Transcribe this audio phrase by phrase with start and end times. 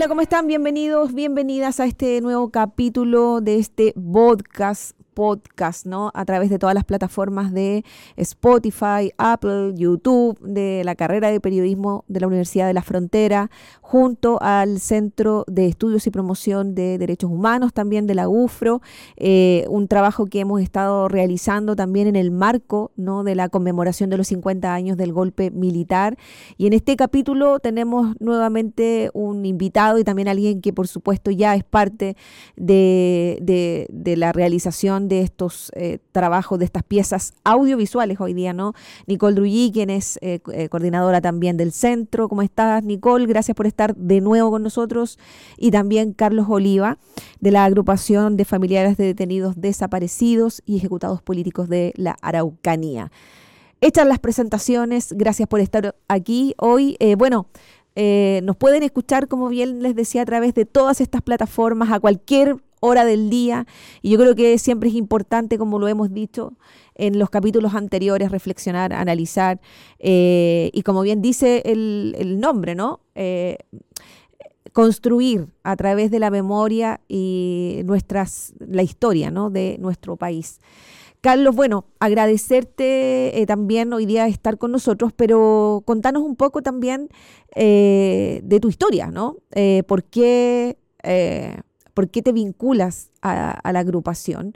[0.00, 0.46] Hola, ¿cómo están?
[0.46, 6.10] Bienvenidos, bienvenidas a este nuevo capítulo de este podcast podcast, ¿no?
[6.14, 7.84] A través de todas las plataformas de
[8.16, 13.50] Spotify, Apple, YouTube, de la carrera de periodismo de la Universidad de la Frontera,
[13.80, 18.80] junto al Centro de Estudios y Promoción de Derechos Humanos, también de la UFRO,
[19.16, 23.24] eh, un trabajo que hemos estado realizando también en el marco, ¿no?
[23.24, 26.16] De la conmemoración de los 50 años del golpe militar.
[26.56, 31.54] Y en este capítulo tenemos nuevamente un invitado y también alguien que por supuesto ya
[31.54, 32.16] es parte
[32.56, 38.52] de, de, de la realización de estos eh, trabajos, de estas piezas audiovisuales hoy día,
[38.52, 38.74] ¿no?
[39.06, 42.28] Nicole Drulli, quien es eh, eh, coordinadora también del centro.
[42.28, 43.26] ¿Cómo estás, Nicole?
[43.26, 45.18] Gracias por estar de nuevo con nosotros.
[45.56, 46.98] Y también Carlos Oliva,
[47.40, 53.10] de la agrupación de familiares de detenidos desaparecidos y ejecutados políticos de la Araucanía.
[53.80, 56.98] Hechas las presentaciones, gracias por estar aquí hoy.
[57.16, 57.46] bueno,
[57.96, 62.56] nos pueden escuchar, como bien les decía, a través de todas estas plataformas, a cualquier
[62.80, 63.66] hora del día.
[64.02, 66.54] Y yo creo que siempre es importante, como lo hemos dicho
[67.00, 69.60] en los capítulos anteriores, reflexionar, analizar.
[69.98, 73.00] Eh, y como bien dice el, nombre, ¿no?
[73.14, 73.58] Eh,
[74.72, 79.50] construir a través de la memoria y nuestras, la historia ¿no?
[79.50, 80.60] de nuestro país.
[81.22, 87.08] Carlos, bueno, agradecerte eh, también hoy día estar con nosotros, pero contanos un poco también
[87.54, 89.36] de tu historia, ¿no?
[89.86, 90.78] ¿Por qué
[92.00, 94.54] ¿Por qué te vinculas a, la agrupación?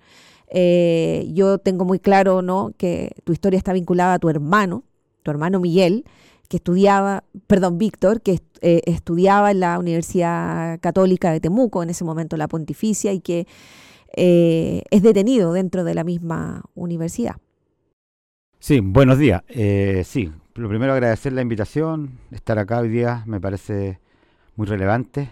[0.48, 2.72] Eh, yo tengo muy claro ¿no?
[2.78, 4.82] que tu historia está vinculada a tu hermano,
[5.22, 6.06] tu hermano Miguel,
[6.48, 12.02] que estudiaba, perdón, Víctor, que eh, estudiaba en la Universidad Católica de Temuco, en ese
[12.02, 13.46] momento la Pontificia, y que
[14.16, 17.36] eh, es detenido dentro de la misma universidad.
[18.58, 19.42] Sí, buenos días.
[20.04, 24.00] sí, lo primero agradecer la invitación, estar acá hoy día me parece
[24.56, 25.28] muy relevante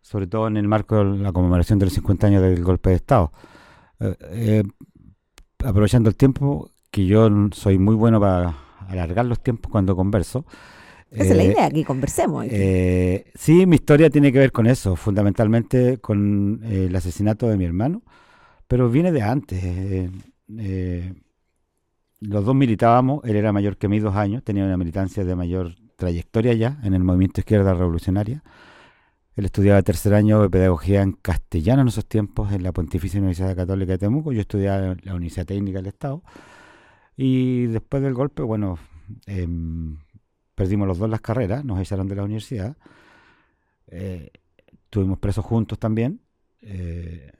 [0.00, 2.96] sobre todo en el marco de la conmemoración de los 50 años del golpe de
[2.96, 3.32] Estado.
[4.00, 4.62] Eh, eh,
[5.64, 8.56] aprovechando el tiempo, que yo soy muy bueno para
[8.88, 10.44] alargar los tiempos cuando converso.
[11.10, 12.46] Esa es la eh, idea, que conversemos.
[13.34, 18.02] sí, mi historia tiene que ver con eso, fundamentalmente con el asesinato de mi hermano,
[18.68, 20.10] pero viene de antes.
[22.20, 25.74] los dos militábamos, él era mayor que mí dos años, tenía una militancia de mayor
[25.96, 28.42] trayectoria ya en el movimiento izquierda revolucionaria.
[29.40, 33.56] Él estudiaba tercer año de pedagogía en castellano en esos tiempos en la Pontificia Universidad
[33.56, 34.32] Católica de Temuco.
[34.32, 36.22] Yo estudiaba en la Universidad Técnica del Estado.
[37.16, 38.78] Y después del golpe, bueno,
[39.24, 39.96] em,
[40.54, 42.76] perdimos los dos las carreras, nos echaron de la universidad.
[43.86, 44.30] Eh,
[44.84, 46.20] estuvimos presos juntos también.
[46.60, 47.32] Eh,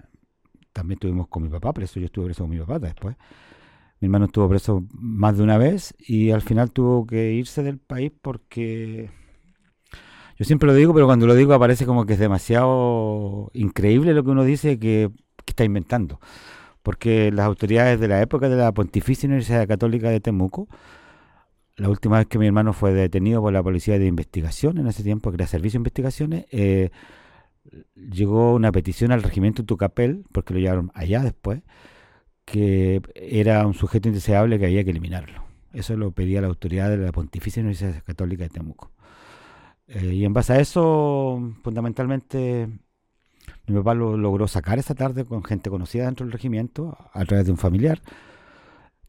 [0.73, 3.15] también estuvimos con mi papá preso, yo estuve preso con mi papá después.
[4.01, 7.77] Mi hermano estuvo preso más de una vez y al final tuvo que irse del
[7.77, 9.11] país porque
[10.41, 14.25] yo siempre lo digo, pero cuando lo digo aparece como que es demasiado increíble lo
[14.25, 15.11] que uno dice que,
[15.47, 16.19] está inventando.
[16.83, 20.67] Porque las autoridades de la época de la Pontificia Universidad Católica de Temuco,
[21.77, 25.03] la última vez que mi hermano fue detenido por la Policía de Investigación, en ese
[25.03, 26.89] tiempo que era Servicio de Investigaciones, eh,
[27.95, 31.61] llegó una petición al regimiento Tucapel, porque lo llevaron allá después,
[32.47, 35.45] que era un sujeto indeseable que había que eliminarlo.
[35.75, 38.91] Eso lo pedía la autoridad de la Pontificia Universidad Católica de Temuco.
[39.91, 42.69] Eh, y en base a eso, fundamentalmente,
[43.67, 47.47] mi papá lo logró sacar esa tarde con gente conocida dentro del regimiento, a través
[47.47, 48.01] de un familiar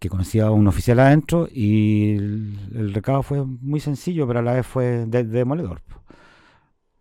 [0.02, 4.54] que conocía a un oficial adentro y el, recado fue muy sencillo, pero a la
[4.54, 5.84] vez fue demoledor.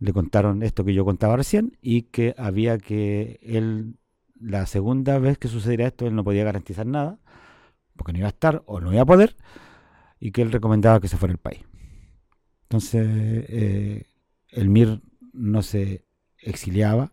[0.00, 3.96] Le contaron esto que yo contaba recién y que había que él,
[4.38, 7.18] la segunda vez que sucediera esto, él no podía garantizar nada,
[7.96, 9.34] porque no iba a estar o no iba a poder,
[10.20, 11.69] y que él recomendaba que se fuera el país.
[12.70, 13.04] Entonces,
[13.48, 14.06] eh,
[14.50, 16.06] el MIR no se
[16.38, 17.10] exiliaba,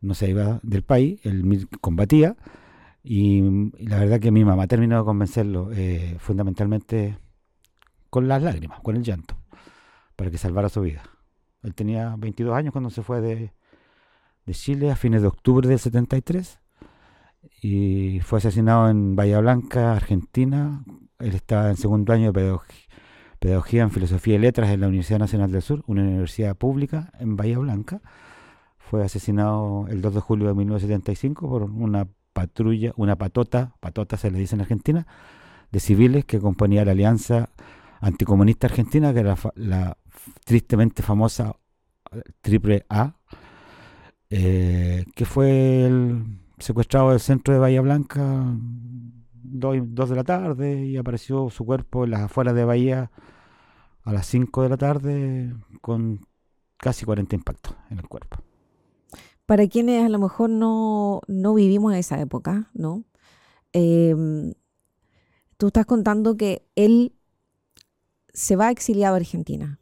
[0.00, 2.34] no se iba del país, el MIR combatía,
[3.02, 3.42] y,
[3.84, 7.18] la verdad que mi mamá terminó de convencerlo eh, fundamentalmente
[8.08, 9.36] con las lágrimas, con el llanto,
[10.16, 11.02] para que salvara su vida.
[11.62, 13.52] Él tenía 22 años cuando se fue de,
[14.50, 16.58] Chile a fines de octubre del 73
[17.60, 20.82] y fue asesinado en Bahía Blanca, Argentina.
[21.18, 22.58] Él estaba en segundo año de
[23.38, 27.36] pedagogía en Filosofía y Letras en la Universidad Nacional del Sur, una universidad pública en
[27.36, 28.00] Bahía Blanca.
[28.78, 34.30] Fue asesinado el 2 de julio de 1975 por una patrulla, una patota, patota se
[34.30, 35.06] le dice en Argentina,
[35.70, 37.50] de civiles que componía la Alianza
[38.00, 39.96] Anticomunista Argentina, que era la,
[40.44, 41.56] tristemente famosa
[42.42, 43.14] Triple A,
[44.30, 45.90] eh, que fue
[46.58, 48.44] secuestrado del centro de Bahía Blanca
[49.44, 53.10] dos, de la tarde y apareció su cuerpo en las afueras de Bahía
[54.02, 56.20] a las 5 de la tarde con
[56.76, 58.38] casi 40 impactos en el cuerpo.
[59.46, 63.04] Para quienes a lo mejor no, no vivimos esa época, ¿no?
[63.72, 64.54] Em,
[65.56, 67.14] tú estás contando que él
[68.32, 69.80] se va exiliado a Argentina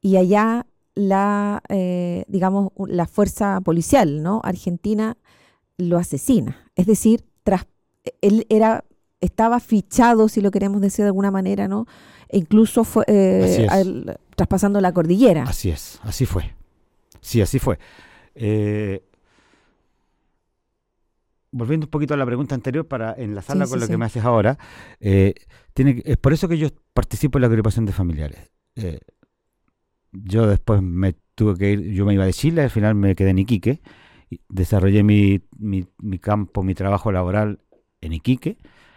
[0.00, 4.40] y allá la, eh, digamos, la fuerza policial, ¿no?
[4.44, 5.16] Argentina
[5.76, 6.70] lo asesina.
[6.74, 7.66] Es decir, tras,
[8.20, 8.84] él era,
[9.20, 11.86] estaba fichado, si lo queremos decir de alguna manera, ¿no?
[12.28, 13.66] E incluso fue eh,
[14.34, 15.44] traspasando la cordillera.
[15.44, 16.54] Así es, así fue.
[17.20, 17.78] Sí, así fue.
[18.34, 19.02] Eh,
[21.52, 24.58] volviendo un poquito a la pregunta anterior para enlazarla con lo que me haces ahora,
[24.98, 28.50] tiene, es por eso que yo participo en la agrupación de familiares
[30.24, 33.30] yo después me tuve que ir, yo me iba de Chile, al final me quedé
[33.30, 33.80] en Iquique,
[34.48, 37.60] desarrollé mi, mi, campo, mi trabajo laboral
[38.06, 38.56] en Iquique,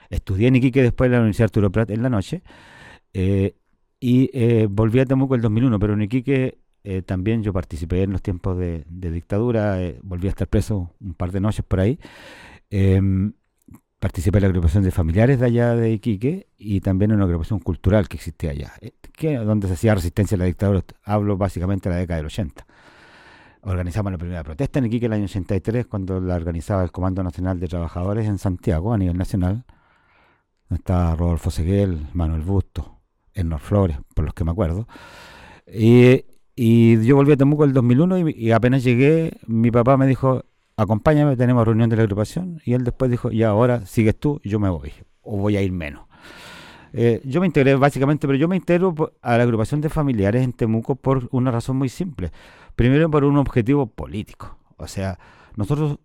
[0.09, 2.41] estudié en Iquique después en la Universidad Arturo Prat en la noche,
[3.13, 3.56] eh,
[4.00, 8.11] y eh, volví a Temuco el 2001, pero en Iquique eh, también yo participé en
[8.11, 12.00] los tiempos de, de dictadura, volví a estar preso un par de noches por ahí.
[12.69, 13.33] Em,
[14.00, 17.59] participé en la agrupación de familiares de allá de Iquique y también en una agrupación
[17.59, 18.73] cultural que existía allá,
[19.11, 20.83] que, donde se hacía resistencia a la dictadura.
[21.03, 22.65] Hablo básicamente de la década del 80.
[23.61, 27.59] Organizamos la primera protesta en Iquique el año 83, cuando la organizaba el Comando Nacional
[27.59, 29.65] de Trabajadores en Santiago a nivel nacional.
[30.69, 33.00] Estaba Rodolfo Seguel, Manuel Busto,
[33.33, 34.88] Ernor Flores, por los que me acuerdo.
[35.67, 36.23] Y,
[36.56, 40.45] yo volví a Temuco el 2001 y apenas llegué, mi papá me dijo,
[40.77, 44.59] acompáñame, tenemos reunión de la agrupación, y él después dijo, ya ahora sigues tú, yo
[44.59, 44.91] me voy,
[45.21, 46.09] o voy a ir menos.
[46.94, 50.53] Eh, yo me integré básicamente, pero yo me integro a la agrupación de familiares en
[50.53, 52.31] Temuco por una razón muy simple.
[52.80, 54.58] Primero por un objetivo político.
[54.78, 55.20] O sea,
[55.58, 56.00] nosotros,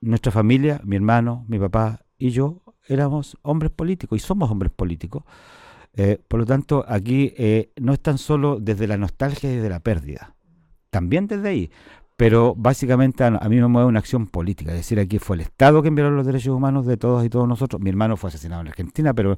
[0.00, 5.24] nuestra familia, mi hermano, mi papá y yo, éramos hombres políticos y somos hombres políticos.
[5.92, 9.68] Eh, por lo tanto, aquí eh, no es tan solo desde la nostalgia y desde
[9.68, 10.34] la pérdida,
[10.88, 11.70] también desde ahí,
[12.16, 15.82] pero básicamente a, mí me mueve una acción política, es decir, aquí fue el Estado
[15.82, 17.82] que envió los derechos humanos de todos y todos nosotros.
[17.82, 19.36] Mi hermano fue asesinado en Argentina, pero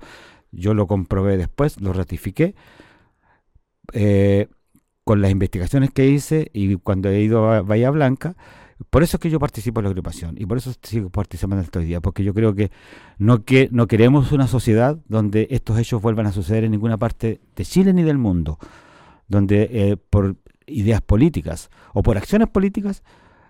[0.52, 2.54] yo lo comprobé después, lo ratifiqué.
[3.92, 4.46] Eh,
[5.04, 8.36] con las investigaciones que hice y cuando he ido a Bahía Blanca,
[8.88, 11.80] por eso es que yo participo en la agrupación y por eso sigo participando hasta
[11.80, 12.70] hoy día, porque yo creo que
[13.18, 17.40] no, que no queremos una sociedad donde estos hechos vuelvan a suceder en ninguna parte
[17.54, 18.58] de Chile ni del mundo,
[19.28, 20.36] donde eh, por
[20.66, 23.02] ideas políticas o por acciones políticas,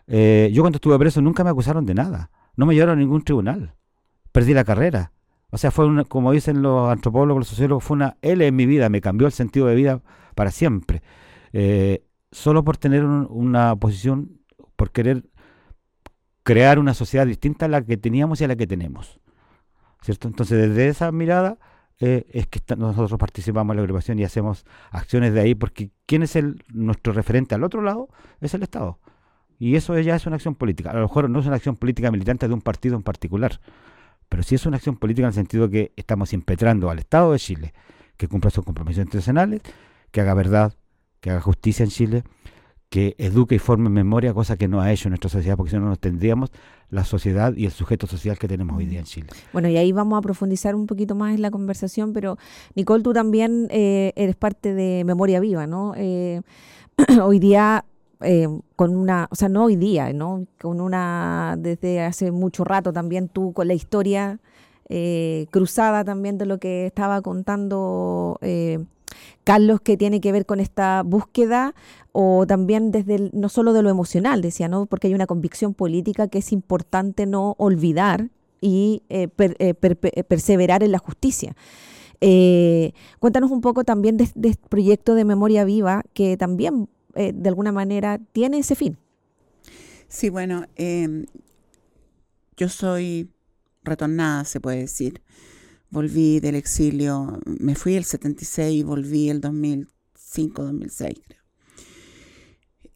[0.07, 2.31] eh, yo cuando estuve preso nunca me acusaron de nada.
[2.57, 3.75] No me llevaron a ningún tribunal.
[4.33, 5.13] Perdí la carrera.
[5.51, 8.67] O sea, fue una, como dicen los antropólogos, los sociólogos, fue una L en mi
[8.67, 10.01] vida, me cambió el sentido de vida
[10.35, 11.03] para siempre.
[11.53, 14.41] Eh, solo por tener una posición,
[14.77, 15.25] por querer
[16.43, 19.21] crear una sociedad distinta a la que teníamos y a la que tenemos.
[20.03, 20.29] ¿Cierto?
[20.29, 21.59] Entonces, desde esa mirada,
[21.99, 26.23] eh, es que nosotros participamos en la agrupación y hacemos acciones de ahí, porque ¿quién
[26.23, 28.09] es el nuestro referente al otro lado?
[28.41, 28.99] Es el Estado.
[29.59, 30.91] Y eso ya es una acción política.
[30.91, 33.61] A lo mejor no es una acción política militante de un partido en particular,
[34.31, 37.39] pero sí es una acción política en el sentido que estamos impetrando al Estado de
[37.39, 37.75] Chile
[38.21, 39.63] que cumpla sus compromisos internacionales,
[40.11, 40.75] que haga verdad,
[41.21, 42.25] que haga justicia en Chile,
[42.91, 45.87] que eduque y forme memoria, cosa que no ha hecho nuestra sociedad, porque si no,
[45.87, 46.51] no tendríamos
[46.91, 49.29] la sociedad y el sujeto social que tenemos hoy día en Chile.
[49.53, 52.37] Bueno, y ahí vamos a profundizar un poquito más en la conversación, pero
[52.75, 55.95] Nicole, tú también eh, eres parte de Memoria Viva, ¿no?
[55.97, 56.41] Eh,
[57.23, 57.85] hoy día,
[58.23, 60.47] eh, con una, o sea, no hoy día, ¿no?
[60.61, 64.41] Con una, desde hace mucho rato también tú con la historia
[65.53, 68.41] cruzada también de lo que estaba contando
[69.51, 71.75] Carlos, que tiene que ver con esta búsqueda
[72.13, 74.87] o también desde no solo de lo emocional, decía, ¿no?
[74.87, 78.29] Porque hay una convicción política que es importante no olvidar
[78.61, 81.57] y eh, eh, eh, perseverar en la justicia.
[83.19, 88.21] cuéntanos un poco también de, este proyecto de memoria viva que también de alguna manera
[88.31, 88.99] tiene ese fin.
[90.07, 90.65] Sí, bueno,
[92.57, 93.31] yo soy
[93.83, 95.23] retornada, se puede decir
[95.91, 101.41] volví del exilio, me fui el 76 y volví el 2005, 2006 creo.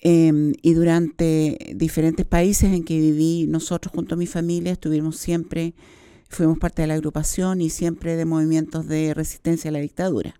[0.06, 5.74] Em, y durante diferentes países en que viví, nosotros junto a mi familia estuvimos siempre,
[6.28, 10.34] fuimos parte de la agrupación y siempre de movimientos de resistencia a la dictadura.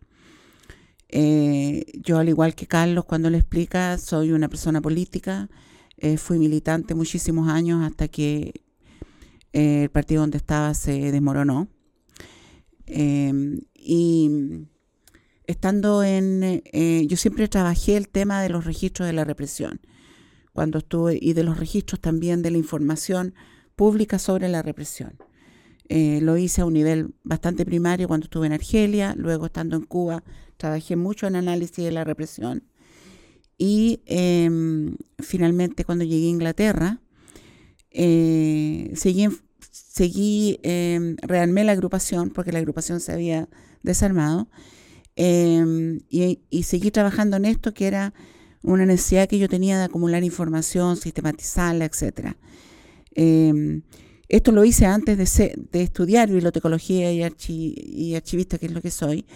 [1.09, 5.49] Eh, yo, al igual que Carlos, cuando le explica, soy una persona política,
[5.97, 8.53] eh, fui militante muchísimos años hasta que
[9.53, 11.69] eh, el partido donde estaba se desmoronó.
[12.87, 14.67] Em, y
[15.47, 19.81] estando en, eh, yo siempre trabajé el tema de los registros de la represión,
[20.53, 23.35] cuando estuve, y de los registros también de la información
[23.77, 25.19] pública sobre la represión.
[25.89, 29.83] Eh, lo hice a un nivel bastante primario cuando estuve en Argelia, luego estando en
[29.83, 30.25] Cuba
[30.57, 32.63] trabajé mucho en análisis de la represión
[33.59, 37.01] Y em, finalmente cuando llegué a Inglaterra,
[37.91, 39.29] eh, seguí,
[39.75, 43.49] seguí em, rearmé la agrupación porque la agrupación se había
[43.83, 44.49] desarmado
[45.17, 48.15] em, y, y, seguí trabajando en esto que era
[48.63, 52.37] una necesidad que yo tenía de acumular información, sistematizarla, etc.
[54.29, 58.91] esto lo hice antes de, de estudiar bibliotecología y, y, archivista, que es lo que
[58.93, 59.27] soy.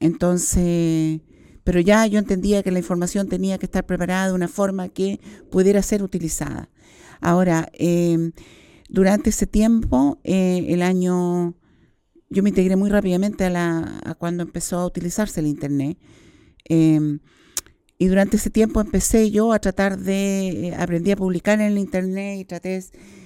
[0.00, 1.20] entonces
[1.62, 5.20] pero ya yo entendía que la información tenía que estar preparada de una forma que
[5.50, 6.68] pudiera ser utilizada.
[7.20, 8.32] Ahora, em,
[8.90, 11.54] durante ese tiempo, eh, el año,
[12.28, 15.98] yo me integré muy rápidamente a, la, cuando empezó a utilizarse el Internet.
[16.64, 17.20] Em,
[17.98, 21.78] y durante ese tiempo empecé yo a tratar de, eh, aprendí a publicar en el
[21.78, 22.84] Internet y traté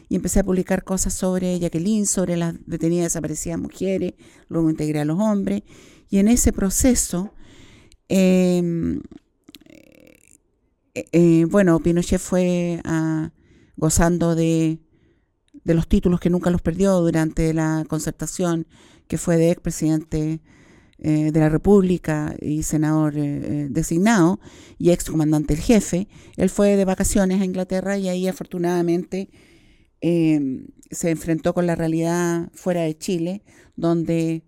[0.08, 4.14] y empecé a publicar cosas sobre Jacqueline, sobre las detenidas desaparecidas mujeres,
[4.48, 5.62] luego integré a los hombres.
[6.10, 7.32] Y en ese proceso
[8.08, 9.00] Em,
[10.94, 13.32] eh, bueno, Pinochet fue ah,
[13.76, 14.78] gozando de,
[15.72, 18.66] los títulos que nunca los perdió durante la concertación,
[19.08, 20.40] que fue de expresidente
[20.98, 24.40] eh, de la República y senador designado
[24.78, 26.08] y ex comandante el jefe.
[26.36, 29.30] Él fue de vacaciones a Inglaterra y ahí afortunadamente
[30.02, 33.42] se enfrentó con la realidad fuera de Chile,
[33.74, 34.42] donde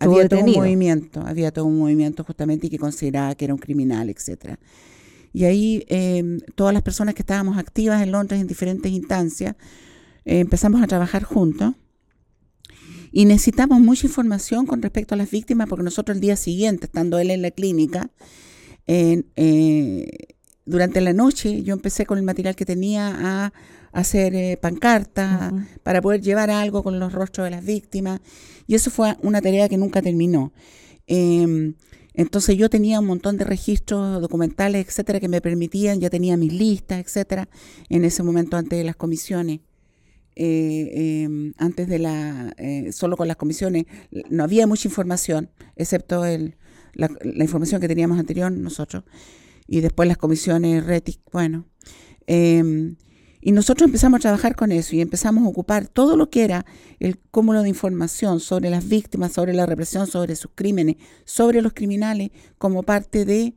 [0.00, 3.60] había todo un movimiento, había todo un movimiento justamente y que consideraba que era un
[3.60, 4.58] criminal, etcétera.
[5.32, 9.56] Y ahí em, todas las personas que estábamos activas en Londres en diferentes instancias
[10.24, 11.74] eh, empezamos a trabajar juntos
[13.12, 17.18] y necesitamos mucha información con respecto a las víctimas porque nosotros el día siguiente, estando
[17.18, 18.10] él en la clínica,
[18.86, 19.22] eh,
[20.64, 23.52] durante la noche yo empecé con el material que tenía a
[23.92, 28.20] hacer eh, pancartas para poder llevar algo con los rostros de las víctimas.
[28.66, 30.52] Y eso fue una tarea que nunca terminó.
[31.06, 31.74] Em,
[32.14, 36.52] entonces yo tenía un montón de registros documentales, etcétera, que me permitían, ya tenía mis
[36.52, 37.48] listas, etcétera,
[37.88, 39.60] en ese momento antes de las comisiones.
[40.36, 43.84] Eh, em, antes de la, eh, solo con las comisiones,
[44.30, 46.56] no había mucha información, excepto el,
[46.94, 49.04] la, la, información que teníamos anterior nosotros,
[49.66, 51.66] y después las comisiones RETIC, bueno.
[53.40, 56.66] Y nosotros empezamos a trabajar con eso y empezamos a ocupar todo lo que era
[56.98, 61.72] el cúmulo de información sobre las víctimas, sobre la represión, sobre sus crímenes, sobre los
[61.72, 63.54] criminales, como parte de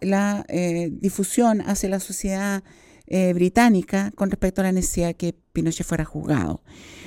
[0.00, 2.64] la eh, difusión hacia la sociedad
[3.06, 6.62] eh, británica con respecto a la necesidad de que Pinochet fuera juzgado.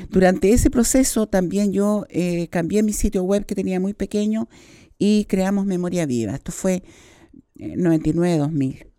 [0.09, 4.49] Durante ese proceso también yo eh, cambié mi sitio web que tenía muy pequeño
[4.99, 6.35] y creamos Memoria Viva.
[6.35, 6.83] Esto fue
[7.55, 8.92] 99-2000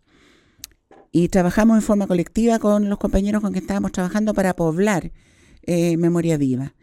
[1.15, 5.13] y trabajamos en forma colectiva con los compañeros con que estábamos trabajando para poblar
[5.63, 6.75] eh, Memoria Viva.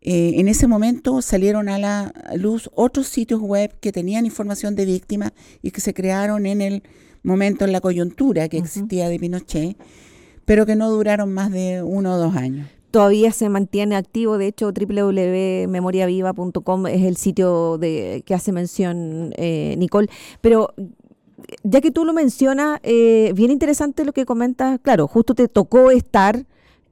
[0.00, 4.86] Eh, en ese momento salieron a la luz otros sitios web que tenían información de
[4.86, 5.30] víctimas
[5.62, 6.82] y que se crearon en el
[7.22, 9.76] momento, en la coyuntura que existía de Pinochet,
[10.44, 14.36] pero que no duraron más de uno o dos años todavía se mantiene activo.
[14.36, 20.08] De hecho, www.memoriaviva.com es el sitio de que hace mención eh, Nicole.
[20.40, 20.74] Pero
[21.62, 24.80] ya que tú lo mencionas, eh, bien interesante lo que comentas.
[24.82, 26.44] Claro, justo te tocó estar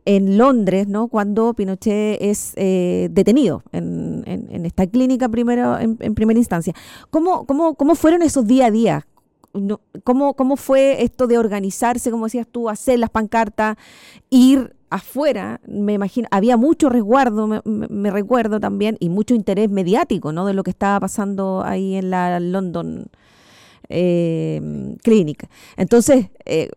[0.08, 1.08] en Londres, ¿no?
[1.08, 4.24] Cuando Pinochet es eh, detenido en,
[4.64, 6.72] esta clínica primero, en, primera instancia.
[7.10, 9.06] ¿Cómo, cómo, ¿Cómo fueron esos día a día?
[10.04, 13.76] ¿Cómo, ¿Cómo fue esto de organizarse, como decías tú, hacer las pancartas,
[14.30, 15.60] ir afuera?
[15.66, 20.46] Me imagino, había mucho resguardo, me, me, recuerdo también, y mucho interés mediático, ¿no?
[20.46, 23.10] De lo que estaba pasando ahí en la London
[23.88, 24.60] eh,
[25.02, 25.48] clínica.
[25.76, 26.70] Entonces, eh,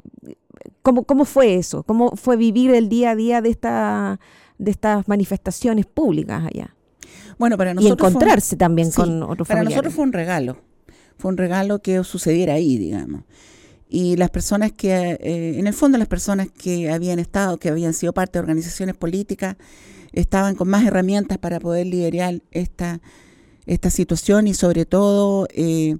[0.81, 1.83] ¿cómo, ¿cómo, fue eso?
[1.83, 4.19] ¿Cómo fue vivir el día a día de, esta,
[4.57, 6.75] de estas manifestaciones públicas allá?
[7.37, 7.99] Bueno, para nosotros.
[7.99, 10.57] Y encontrarse también con otros Para nosotros fue un regalo.
[11.17, 13.23] Fue un regalo que sucediera ahí, digamos.
[13.89, 17.93] Y las personas que, eh, en el fondo, las personas que habían estado, que habían
[17.93, 19.57] sido parte de organizaciones políticas,
[20.13, 23.01] estaban con más herramientas para poder liderar esta,
[23.65, 25.97] esta situación y, sobre todo, eh,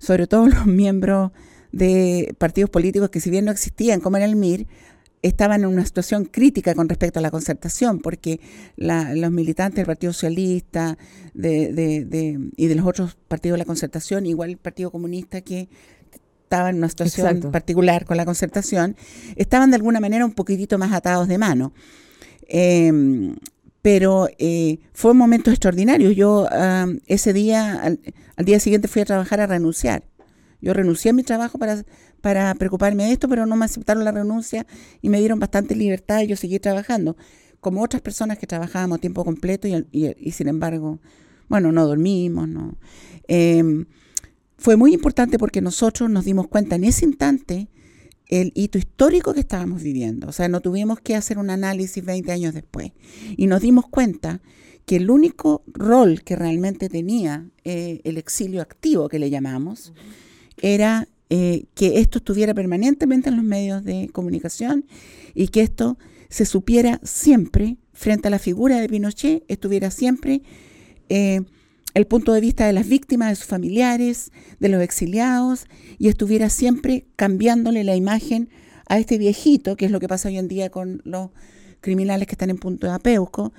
[0.00, 1.30] sobre todo los miembros
[1.70, 4.66] de partidos políticos que si bien no existían como en el MIR,
[5.22, 8.40] estaban en una situación crítica con respecto a la concertación, porque
[8.76, 10.96] los militantes del Partido Socialista
[11.34, 15.68] de, y de los otros partidos de la concertación, igual el Partido Comunista que
[16.42, 18.96] estaba en una situación particular con la concertación,
[19.36, 21.72] estaban de alguna manera un poquitito más atados de mano.
[22.48, 23.36] Em,
[23.82, 26.10] pero eh, fue un momento extraordinario.
[26.10, 26.46] Yo
[27.06, 27.98] ese día, al,
[28.44, 30.04] día siguiente fui a trabajar a renunciar.
[30.60, 31.84] Yo renuncié a mi trabajo para,
[32.20, 34.66] para preocuparme de esto, pero no me aceptaron la renuncia
[35.00, 37.16] y me dieron bastante libertad y yo seguí trabajando,
[37.60, 40.98] como otras personas que trabajábamos a tiempo completo y, sin embargo,
[41.48, 42.76] bueno, no dormimos, no.
[43.26, 43.86] Em,
[44.58, 47.68] fue muy importante porque nosotros nos dimos cuenta en ese instante
[48.30, 50.28] el hito histórico que estábamos viviendo.
[50.28, 52.92] O sea, no tuvimos que hacer un análisis 20 años después.
[53.36, 54.40] Y nos dimos cuenta
[54.86, 59.92] que el único rol que realmente tenía eh, el exilio activo, que le llamamos,
[60.62, 64.86] era eh, que esto estuviera permanentemente en los medios de comunicación
[65.34, 70.42] y que esto se supiera siempre, frente a la figura de Pinochet, estuviera siempre
[71.08, 71.42] eh,
[71.94, 75.66] el punto de vista de las víctimas, de sus familiares, de los exiliados,
[75.98, 78.48] y estuviera siempre cambiándole la imagen
[78.86, 81.30] a este viejito, que es lo que pasa hoy en día con los
[81.80, 83.52] criminales que están en punto de apeuco,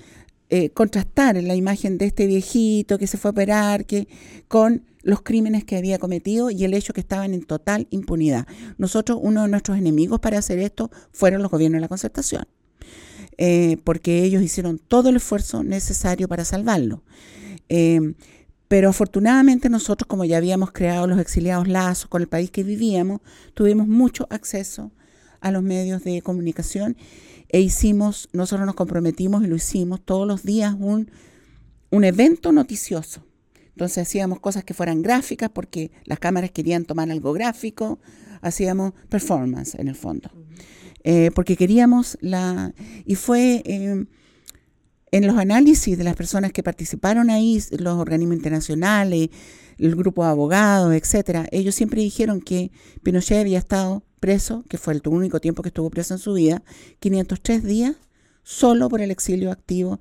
[0.50, 4.08] eh, contrastar la imagen de este viejito que se fue a operar, que
[4.48, 8.46] con los crímenes que había cometido y el hecho que estaban en total impunidad.
[8.78, 12.46] Nosotros, uno de nuestros enemigos para hacer esto fueron los gobiernos de la concertación,
[13.38, 17.04] eh, porque ellos hicieron todo el esfuerzo necesario para salvarlo.
[17.74, 18.16] Em,
[18.68, 23.22] pero afortunadamente nosotros, como ya habíamos creado los exiliados lazos con el país que vivíamos,
[23.54, 24.92] tuvimos mucho acceso
[25.40, 26.98] a los medios de comunicación
[27.48, 31.10] e hicimos, nosotros nos comprometimos y lo hicimos todos los días un,
[31.92, 33.24] un evento noticioso.
[33.70, 38.00] Entonces hacíamos cosas que fueran gráficas porque las cámaras querían tomar algo gráfico,
[38.42, 40.30] hacíamos performance en el fondo.
[41.06, 42.74] Eh, porque queríamos la...
[43.06, 43.64] Y fue...
[43.64, 44.08] Em,
[45.12, 49.30] en los análisis de las personas que participaron ahí, los organismos internacionales,
[49.78, 52.72] el grupo de abogados, etcétera, ellos siempre dijeron que
[53.04, 56.64] Pinochet había estado preso, que fue el único tiempo que estuvo preso en su vida,
[57.00, 57.96] 503 días,
[58.44, 60.00] solo por el exilio activo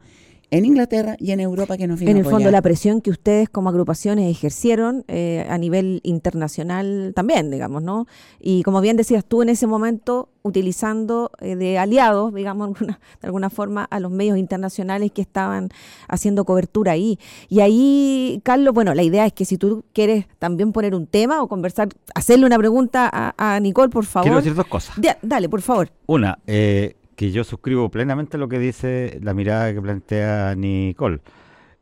[0.50, 3.48] en Inglaterra y en Europa que nos vino En el fondo, la presión que ustedes
[3.48, 8.06] como agrupaciones ejercieron eh, a nivel internacional también, digamos, ¿no?
[8.40, 13.50] Y como bien decías tú en ese momento, utilizando eh, de aliados, digamos, de alguna
[13.50, 15.68] forma, a los medios internacionales que estaban
[16.08, 17.18] haciendo cobertura ahí.
[17.48, 21.42] Y ahí, Carlos, bueno, la idea es que si tú quieres también poner un tema
[21.42, 24.24] o conversar, hacerle una pregunta a, Nicole, por favor.
[24.24, 24.96] Quiero decir dos cosas.
[25.22, 25.90] dale, por favor.
[26.06, 31.20] Una, eh, que yo suscribo plenamente lo que dice la mirada que plantea Nicole.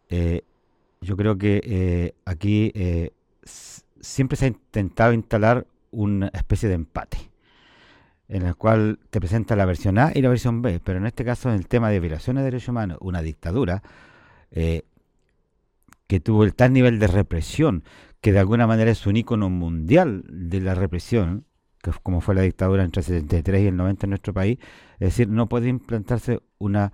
[0.09, 0.43] Eh,
[1.01, 3.13] yo creo que eh, aquí eh,
[3.45, 7.31] siempre se ha intentado instalar una especie de empate,
[8.27, 11.25] en el cual te presenta la versión A y la versión B, pero en este
[11.25, 13.81] caso en el tema de violaciones de derechos humanos, una dictadura
[14.51, 17.85] que tuvo el tal nivel de represión,
[18.21, 21.45] que de alguna manera es un ícono mundial de la represión,
[21.81, 24.59] que como fue la dictadura entre el 73 y el 90 en nuestro país,
[25.01, 26.93] es decir, no puede implantarse una,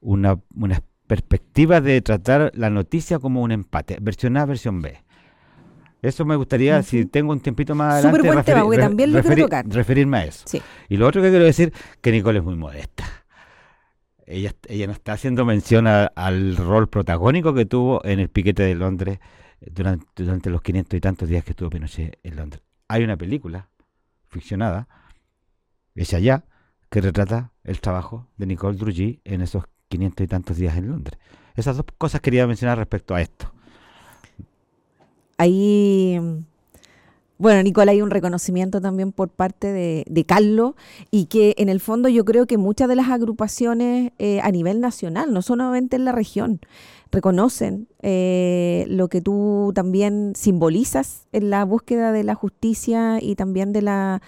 [0.00, 4.98] una, una perspectiva de tratar la noticia como un empate, versión A, versión B.
[6.02, 8.54] Eso me gustaría, si tengo un tiempito más adelante,
[9.66, 10.46] referirme a eso.
[10.88, 13.04] Y lo otro que quiero decir, que Nicole es muy modesta.
[14.24, 18.74] Ella, ella no está haciendo mención al rol protagónico que tuvo en el piquete de
[18.76, 19.18] Londres
[19.60, 22.62] durante, durante los 500 y tantos días que estuvo Pinochet en Londres.
[22.88, 23.68] Hay una película
[24.28, 24.88] ficcionada,
[25.94, 26.44] es allá,
[26.90, 31.18] que retrata el trabajo de Nicole Drugy en esos 500 y tantos días en Londres.
[31.54, 33.52] Esas dos cosas quería mencionar respecto a esto.
[35.38, 36.20] Ahí,
[37.38, 40.74] bueno, Nicole, hay un reconocimiento también por parte de, Carlos
[41.10, 44.80] y que en el fondo yo creo que muchas de las agrupaciones eh, a nivel
[44.80, 46.60] nacional, no solamente en la región,
[47.10, 53.72] reconocen eh, lo que tú también simbolizas en la búsqueda de la justicia y también
[53.72, 54.22] de la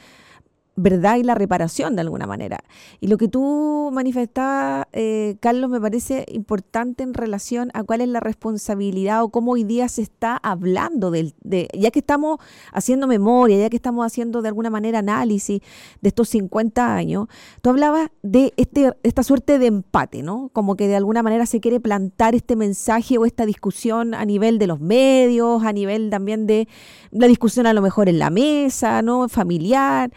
[0.74, 2.64] verdad y la reparación de alguna manera.
[3.00, 8.08] Y lo que tú manifestabas, eh, Carlos, me parece importante en relación a cuál es
[8.08, 12.38] la responsabilidad o cómo hoy día se está hablando del, de, ya que estamos
[12.72, 15.60] haciendo memoria, ya que estamos haciendo de alguna manera análisis
[16.00, 17.28] de estos 50 años,
[17.60, 20.50] tú hablabas de este, esta suerte de empate, ¿no?
[20.52, 24.58] Como que de alguna manera se quiere plantar este mensaje o esta discusión a nivel
[24.58, 26.68] de los medios, a nivel también de
[27.10, 29.28] la discusión a lo mejor en la mesa, ¿no?
[29.28, 30.10] Familiar.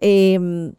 [0.00, 0.72] Em,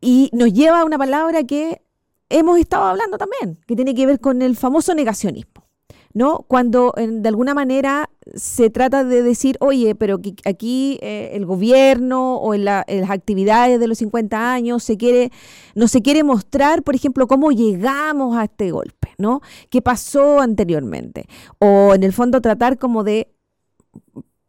[0.00, 1.82] y nos lleva a una palabra que
[2.28, 5.68] hemos estado hablando también, que tiene que ver con el famoso negacionismo.
[6.14, 6.44] ¿no?
[6.48, 12.54] Cuando de alguna manera se trata de decir, oye, pero aquí eh, el gobierno o
[12.54, 15.30] las actividades de los 50 años se quiere,
[15.74, 19.42] no se quiere mostrar, por ejemplo, cómo llegamos a este golpe, ¿no?
[19.70, 21.26] ¿Qué pasó anteriormente?
[21.58, 23.32] O en el fondo tratar como de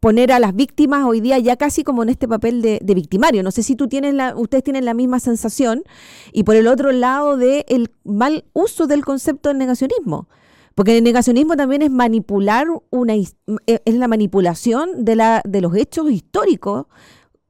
[0.00, 3.42] poner a las víctimas hoy día ya casi como en este papel de, victimario.
[3.42, 5.84] No sé si tú tienes la, ustedes tienen la misma sensación
[6.32, 10.28] y por el otro lado de el mal uso del concepto del negacionismo.
[10.74, 13.26] Porque el negacionismo también es manipular una eh,
[13.66, 16.86] es la manipulación de la de los hechos históricos,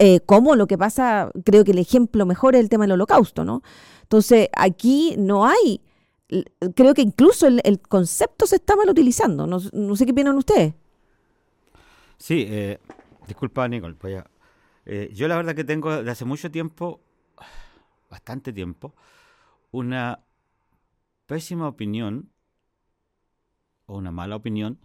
[0.01, 3.45] eh, como lo que pasa, creo que el ejemplo mejor es el tema del holocausto,
[3.45, 3.63] ¿no?
[4.03, 5.83] Entonces, aquí no hay,
[6.75, 9.47] creo que incluso el, concepto se está mal utilizando.
[9.47, 10.75] No, no sé qué opinan ustedes.
[12.21, 12.79] Sí, eh,
[13.27, 13.97] disculpa, Nicole.
[14.85, 17.01] Eh, yo la verdad que tengo desde hace mucho tiempo,
[18.11, 18.95] bastante tiempo,
[19.71, 20.21] una
[21.25, 22.31] pésima opinión
[23.87, 24.79] o una mala opinión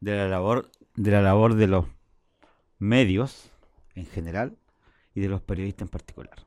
[0.00, 1.86] de la labor de la labor de los
[2.78, 3.50] medios
[3.94, 4.58] en general
[5.14, 6.46] y de los periodistas en particular.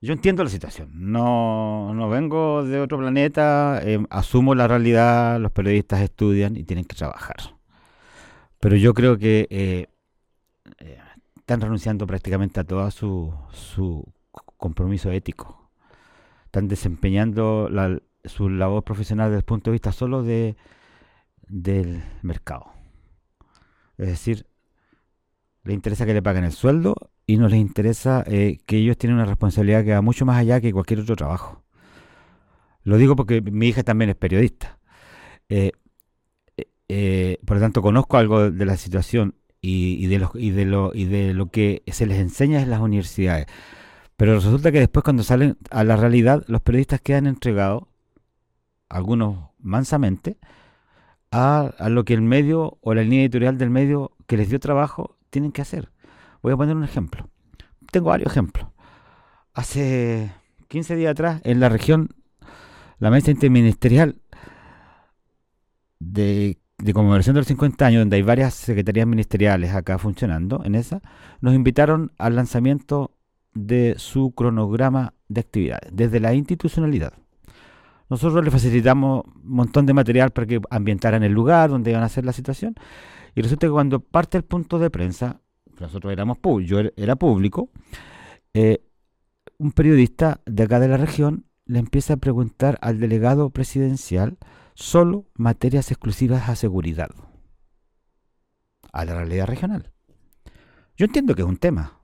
[0.00, 5.52] Yo entiendo la situación, no, no vengo de otro planeta, eh, asumo la realidad, los
[5.52, 7.59] periodistas estudian y tienen que trabajar.
[8.60, 9.86] Pero yo creo que eh,
[10.78, 10.98] eh,
[11.36, 14.04] están renunciando prácticamente a todo su, su
[14.58, 15.70] compromiso ético.
[16.44, 17.68] Están desempeñando
[18.24, 20.56] su labor profesional desde el punto de vista solo de,
[21.48, 22.72] del mercado.
[23.96, 24.46] Es decir,
[25.64, 26.94] le interesa que le paguen el sueldo
[27.26, 30.60] y no les interesa eh, que ellos tienen una responsabilidad que va mucho más allá
[30.60, 31.62] que cualquier otro trabajo.
[32.82, 34.78] Lo digo porque mi hija también es periodista.
[36.92, 40.90] Eh, por lo tanto, conozco algo de la situación y, de lo, y, de lo,
[40.92, 43.46] y de lo que se les enseña en las universidades.
[44.16, 47.84] Pero resulta que después cuando salen a la realidad, los periodistas quedan entregados,
[48.88, 50.36] algunos mansamente,
[51.30, 54.58] a, a lo que el medio o la línea editorial del medio que les dio
[54.58, 55.92] trabajo tienen que hacer.
[56.42, 57.28] Voy a poner un ejemplo.
[57.92, 58.66] Tengo varios ejemplos.
[59.54, 60.32] Hace
[60.66, 62.08] 15 días atrás, en la región,
[62.98, 64.16] la mesa interministerial
[66.00, 70.74] de, de conmemoración de los 50 años, donde hay varias secretarías ministeriales acá funcionando, en
[70.74, 71.02] esa,
[71.40, 73.12] nos invitaron al lanzamiento
[73.54, 77.12] de su cronograma de actividades, desde la institucionalidad.
[78.08, 82.06] Nosotros le facilitamos un montón de material para que ambientaran el lugar donde iban a
[82.06, 82.74] hacer la situación.
[83.36, 85.40] Y resulta que cuando parte el punto de prensa,
[85.78, 87.70] nosotros éramos yo er, era público,
[88.52, 88.82] eh,
[89.58, 94.38] un periodista de acá de la región le empieza a preguntar al delegado presidencial
[94.80, 97.10] solo materias exclusivas a seguridad,
[98.92, 99.92] a la realidad regional.
[100.96, 102.00] Yo entiendo que es un tema,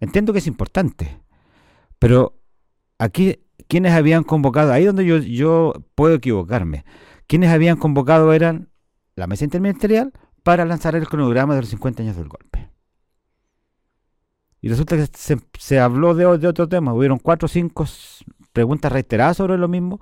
[0.00, 1.20] entiendo que es importante,
[1.98, 2.40] pero
[2.98, 6.84] aquí quienes habían convocado, ahí donde yo, yo puedo equivocarme,
[7.26, 8.70] quienes habían convocado eran
[9.16, 12.70] la mesa interministerial para lanzar el cronograma de los 50 años del golpe.
[14.60, 15.06] Y resulta que
[15.58, 17.86] se, habló de, otro tema, hubieron cuatro o cinco
[18.52, 20.00] preguntas reiteradas sobre lo mismo.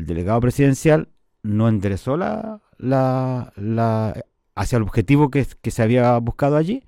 [0.00, 1.10] El delegado presidencial
[1.42, 6.84] no enderezó la, la, hacia el objetivo que, se había buscado allí.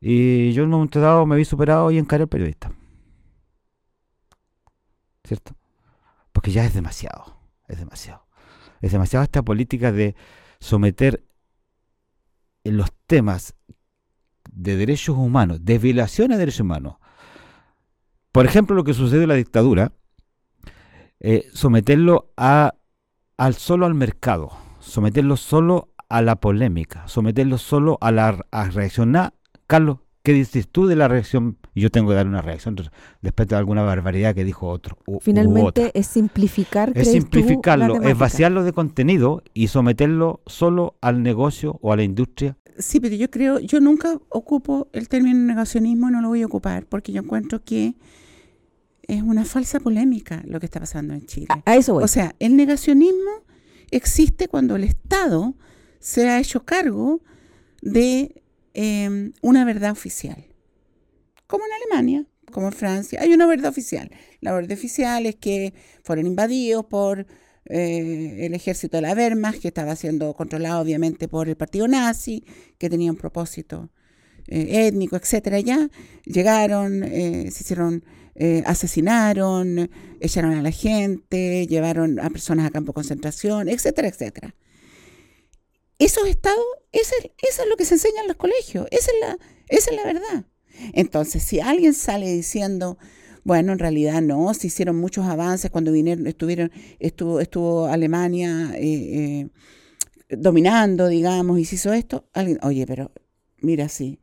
[0.00, 2.70] Y yo en un momento dado me vi superado y encaré al periodista.
[5.24, 5.56] ¿Cierto?
[6.30, 8.24] Porque ya es demasiado, es demasiado.
[8.80, 10.14] Es demasiado esta política de
[10.60, 11.24] someter
[12.62, 13.56] en los temas
[14.52, 16.98] de derechos humanos, de violación a derechos humanos,
[18.30, 19.90] por ejemplo, lo que sucedió en la dictadura,
[21.20, 22.74] eh, someterlo a,
[23.36, 24.50] al solo al mercado,
[24.80, 29.34] someterlo solo a la polémica, someterlo solo a la a reaccionar.
[29.66, 31.58] Carlos, ¿qué dices tú de la reacción?
[31.74, 32.76] Yo tengo que dar una reacción
[33.22, 34.96] respecto a alguna barbaridad que dijo otro.
[35.20, 36.92] Finalmente es simplificar.
[36.94, 42.56] Es simplificarlo, es vaciarlo de contenido y someterlo solo al negocio o a la industria
[42.78, 46.86] Sí, pero yo creo, yo nunca ocupo el término negacionismo, no lo voy a ocupar,
[46.86, 47.96] porque yo encuentro que
[49.08, 51.48] es una falsa polémica lo que está pasando en Chile.
[51.64, 52.04] A, eso voy.
[52.04, 53.42] O sea, el negacionismo
[53.90, 55.54] existe cuando el Estado
[55.98, 57.22] se ha hecho cargo
[57.80, 58.42] de
[58.74, 60.44] em, una verdad oficial.
[61.46, 64.10] Como en Alemania, como en Francia, hay una verdad oficial.
[64.40, 65.72] La verdad oficial es que
[66.04, 67.26] fueron invadidos por
[67.64, 72.44] eh, el ejército de la Wehrmacht, que estaba siendo controlado obviamente por el partido nazi,
[72.78, 73.90] que tenía un propósito
[74.46, 75.90] eh, étnico, etcétera, ya
[76.24, 78.04] llegaron, eh, se hicieron,
[78.64, 84.54] asesinaron, echaron a la gente, llevaron a personas a campo de concentración, etcétera, etcétera.
[85.98, 89.90] Esos estados, eso es, lo que se enseña en los colegios, esa es la, esa
[89.90, 90.44] es la verdad.
[90.92, 92.98] Entonces, si alguien sale diciendo,
[93.42, 96.70] bueno, en realidad no, se hicieron muchos avances cuando vinieron, estuvieron,
[97.00, 99.48] estuvo, estuvo Alemania eh,
[100.28, 102.28] eh, dominando, digamos, y se hizo esto.
[102.32, 103.10] Alguien, oye, pero
[103.58, 104.20] mira, sí.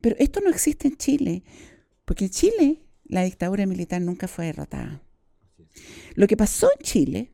[0.00, 1.42] Pero esto no existe en Chile,
[2.06, 2.81] porque en Chile
[3.12, 5.02] la dictadura militar nunca fue derrotada.
[6.14, 7.32] Lo que pasó en Chile,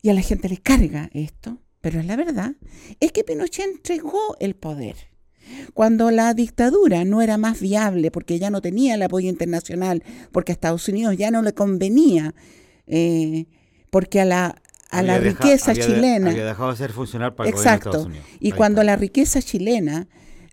[0.00, 2.52] y a la gente le carga esto, pero es la verdad,
[3.00, 4.94] es que Pinochet entregó el poder.
[5.74, 10.52] Cuando la dictadura no era más viable porque ya no tenía el apoyo internacional, porque
[10.52, 12.32] a Estados Unidos ya no le convenía,
[12.86, 13.46] eh,
[13.90, 16.30] porque a la, a la riqueza chilena...
[16.30, 18.26] había dejado de ser funcional para el exacto, de Estados Unidos.
[18.38, 20.06] Y cuando la riqueza chilena,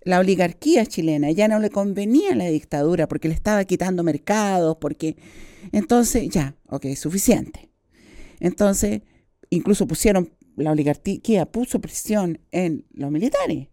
[0.03, 5.15] la oligarquía chilena, ya no le convenía la dictadura porque le estaba quitando mercados, porque...
[5.71, 7.69] Entonces, ya, ok, suficiente.
[8.39, 9.01] Entonces,
[9.51, 13.67] incluso pusieron, la oligarquía puso presión en los militares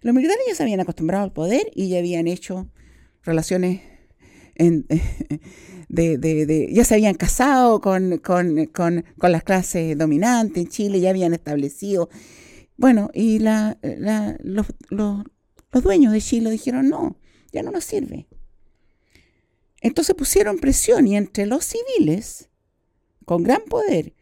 [0.00, 2.70] Los militares ya se habían acostumbrado al poder y ya habían hecho
[3.22, 3.82] relaciones
[5.88, 11.10] de, ya se habían casado con, con, con, con, las clases dominantes en Chile, ya
[11.10, 12.08] habían establecido.
[12.76, 13.78] Bueno, y la,
[14.42, 15.24] los, los,
[15.72, 17.16] los dueños de Chile dijeron, no,
[17.52, 18.26] ya no nos sirve.
[19.80, 22.50] Entonces pusieron presión y entre los civiles,
[23.24, 24.14] con gran poder,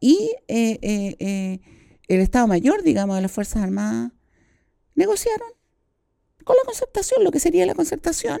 [0.00, 1.60] y eh, eh, eh,
[2.08, 4.12] el Estado Mayor, digamos, de las Fuerzas Armadas,
[4.94, 5.48] negociaron
[6.44, 8.40] con la concertación, lo que sería la concertación,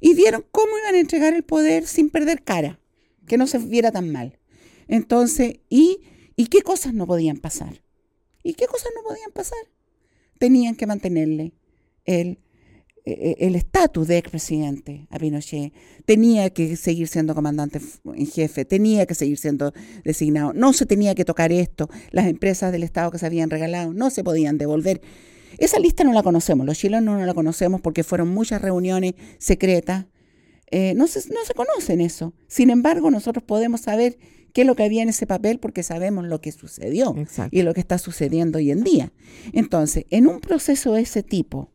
[0.00, 2.80] y vieron cómo iban a entregar el poder sin perder cara,
[3.26, 4.38] que no se viera tan mal.
[4.86, 6.00] Entonces, ¿y,
[6.36, 7.82] ¿y qué cosas no podían pasar?
[8.42, 9.58] ¿Y qué cosas no podían pasar?
[10.38, 11.52] Tenían que mantenerle
[12.08, 12.38] el
[13.04, 15.72] e, e, el estatus de expresidente a Pinochet.
[16.04, 19.72] Tenía que seguir siendo comandante en jefe, tenía que seguir siendo
[20.04, 20.52] designado.
[20.52, 21.88] No se tenía que tocar esto.
[22.10, 25.00] Las empresas del Estado que se habían regalado no se podían devolver.
[25.56, 30.04] Esa lista no la conocemos, los chilenos no la conocemos porque fueron muchas reuniones secretas.
[30.70, 32.34] Eh, no, se, no se conocen eso.
[32.46, 34.18] Sin embargo, nosotros podemos saber
[34.52, 37.14] qué es lo que había en ese papel porque sabemos lo que sucedió
[37.50, 39.12] y lo que está sucediendo hoy en día.
[39.54, 41.70] Entonces, en un proceso de ese tipo,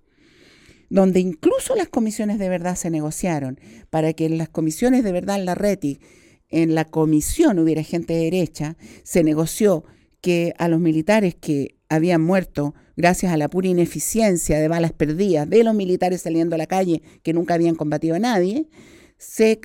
[0.93, 5.37] donde incluso las comisiones de verdad se negociaron para que en las comisiones de verdad
[5.37, 5.99] en la RETI,
[6.49, 9.85] en la comisión hubiera gente derecha, se negoció
[10.21, 15.49] que a los militares que habían muerto gracias a la pura ineficiencia de balas perdidas
[15.49, 18.69] de los militares saliendo a la calle que nunca habían combatido a nadie,
[19.17, 19.59] se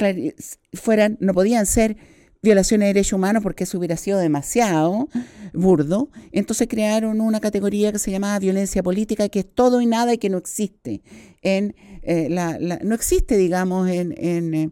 [0.72, 1.98] fueran, no podían ser
[2.42, 5.08] violaciones de derechos humanos porque eso hubiera sido demasiado
[5.52, 6.10] burdo.
[6.32, 10.18] Entonces crearon una categoría que se llamaba violencia política, que es todo y nada y
[10.18, 11.02] que no existe.
[11.42, 14.70] En, eh, la, no existe, digamos, en, en, eh,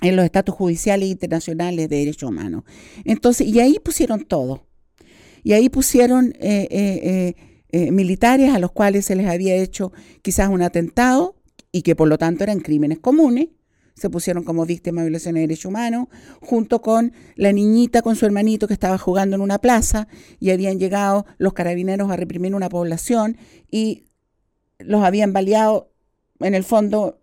[0.00, 2.64] en los estatus judiciales internacionales de derechos humanos.
[3.04, 4.66] Entonces, y ahí pusieron todo.
[5.42, 7.34] Y ahí pusieron eh,
[7.92, 11.36] militares a los cuales se les había hecho quizás un atentado
[11.70, 13.48] y que por lo tanto eran crímenes comunes
[13.98, 16.08] se pusieron como víctimas de violaciones de derechos humanos,
[16.40, 20.08] junto con la niñita con su hermanito que estaba jugando en una plaza
[20.40, 23.36] y habían llegado los carabineros a reprimir una población
[23.70, 24.04] y
[24.78, 25.92] los habían baleado
[26.40, 27.20] en el fondo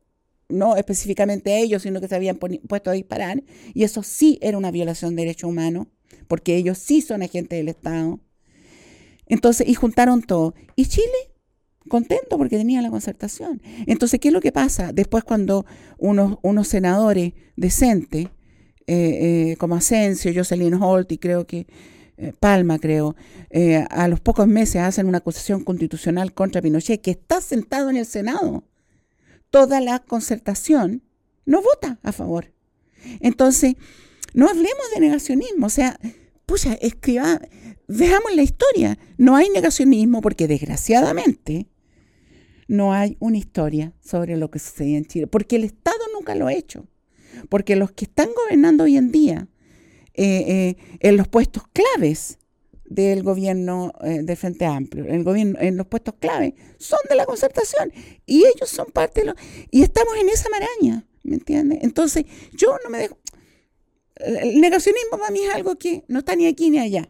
[0.50, 4.72] no específicamente ellos, sino que se habían puesto a disparar, y eso sí era una
[4.72, 5.88] violación de derechos humanos,
[6.28, 8.20] porque ellos sí son agentes del Estado.
[9.28, 10.54] Entonces, y juntaron todo.
[10.76, 11.35] ¿Y Chile?
[11.90, 13.62] Contento porque tenía la concertación.
[13.86, 14.92] Entonces, ¿qué es lo que pasa?
[14.94, 15.66] Después cuando
[15.98, 18.28] unos, unos senadores decentes,
[18.88, 21.66] eh, eh, como Asensio, Jocelyn Holt y creo que
[22.18, 23.16] eh, Palma, creo,
[23.90, 28.06] a los pocos meses hacen una acusación constitucional contra Pinochet, que está sentado en el
[28.06, 28.64] Senado,
[29.50, 31.04] toda la concertación
[31.46, 32.54] no vota a favor.
[33.22, 33.76] Entonces,
[34.34, 36.00] no hablemos de negacionismo, o sea,
[36.46, 37.40] pucha, escriba,
[37.88, 38.98] veamos la historia.
[39.18, 41.68] No hay negacionismo porque desgraciadamente
[42.68, 46.48] no hay una historia sobre lo que sucedía en Chile, porque el Estado nunca lo
[46.48, 46.88] ha hecho,
[47.50, 49.48] porque los que están gobernando hoy en día
[50.14, 52.40] eh, eh, en los puestos claves
[52.86, 57.26] del gobierno eh, de Frente Amplio, el gobierno, en los puestos claves, son de la
[57.26, 57.92] concertación
[58.26, 59.36] y ellos son parte de lo...
[59.72, 61.80] Y estamos en esa maraña, ¿me entiendes?
[61.82, 63.18] Entonces, yo no me dejo...
[64.18, 67.10] El negacionismo para mí es algo que no está ni aquí ni allá.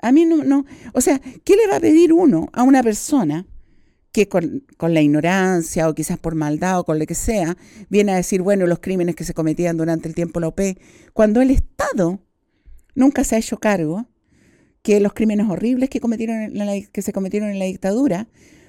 [0.00, 3.44] A mí no, no, o sea, ¿qué le va a pedir uno a una persona
[4.12, 7.56] que con, la ignorancia o quizás por maldad o con lo que sea,
[7.88, 10.60] viene a decir, bueno, los crímenes que se cometían durante el tiempo la OP,
[11.12, 12.20] cuando el Estado
[12.94, 14.06] nunca se ha hecho cargo
[14.82, 16.52] que los crímenes horribles que, cometieron
[16.92, 18.28] que se cometieron en la dictadura,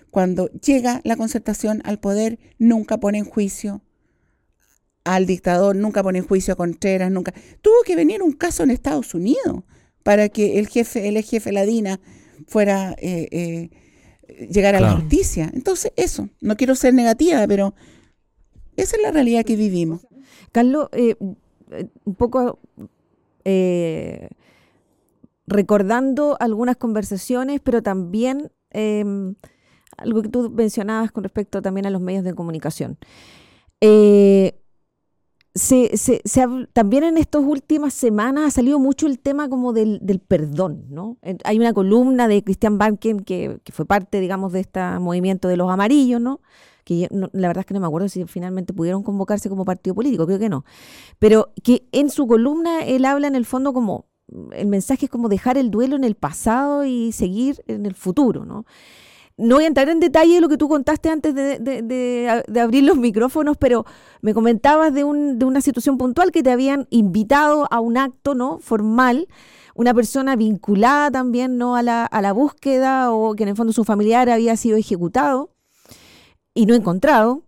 [0.09, 3.81] cuando llega la concertación al poder, nunca pone en juicio
[5.03, 7.33] al dictador, nunca pone en juicio a Contreras, nunca.
[7.61, 9.63] Tuvo que venir un caso en Estados Unidos
[10.03, 11.99] para que el jefe, el jefe Ladina
[12.47, 13.69] fuera eh, eh
[14.49, 15.49] llegar a la justicia.
[15.53, 17.73] Entonces, eso, no quiero ser negativa, pero
[18.75, 20.01] esa es la realidad que vivimos.
[20.51, 22.59] Carlos, eh, un poco
[23.45, 24.29] eh,
[25.47, 29.35] recordando algunas conversaciones, pero también em,
[29.97, 32.97] algo que tú mencionabas con respecto también a los medios de comunicación.
[33.81, 34.59] Eh,
[35.59, 36.21] se, se,
[36.73, 41.17] también en estas últimas semanas ha salido mucho el tema como del, perdón, ¿no?
[41.43, 45.69] Hay una columna de Christian Banken que, fue parte, digamos, de este movimiento de los
[45.69, 46.39] amarillos, ¿no?
[46.85, 50.25] Que la verdad es que no me acuerdo si finalmente pudieron convocarse como partido político,
[50.25, 50.63] creo que no.
[51.19, 54.05] Pero que en su columna él habla en el fondo como,
[54.53, 58.45] el mensaje es como dejar el duelo en el pasado y seguir en el futuro,
[58.45, 58.65] ¿no?
[59.39, 62.97] No voy a entrar en detalle de lo que tú contaste antes de, abrir los
[62.97, 63.85] micrófonos, pero
[64.21, 68.35] me comentabas de, un, de, una situación puntual que te habían invitado a un acto
[68.35, 69.27] no formal,
[69.75, 73.71] una persona vinculada también no a la, a la búsqueda o que en el fondo
[73.71, 75.51] su familiar había sido ejecutado
[76.53, 77.43] y no encontrado,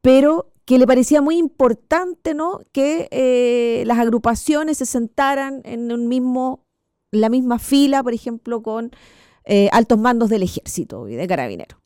[0.00, 2.60] pero que le parecía muy importante ¿no?
[2.72, 6.64] que eh, las agrupaciones se sentaran en un mismo,
[7.12, 8.90] la misma fila, por ejemplo, con
[9.44, 11.78] eh, altos mandos del ejército y de carabineros.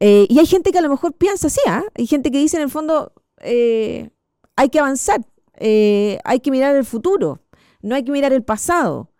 [0.00, 1.84] Eh, y hay gente que a lo mejor piensa así, ¿ah?
[1.94, 5.24] hay gente que dice en el fondo, hay que avanzar,
[5.60, 7.40] hay que mirar el futuro,
[7.82, 9.10] no hay que mirar el pasado.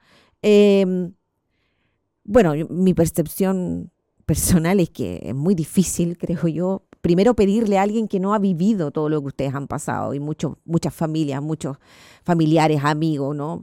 [2.25, 3.93] Bueno, mi percepción
[4.27, 8.39] personal es que es muy difícil, creo yo, primero pedirle a alguien que no ha
[8.39, 11.77] vivido todo lo que ustedes han pasado y muchas familias, muchos
[12.25, 13.63] familiares, amigos, ¿no?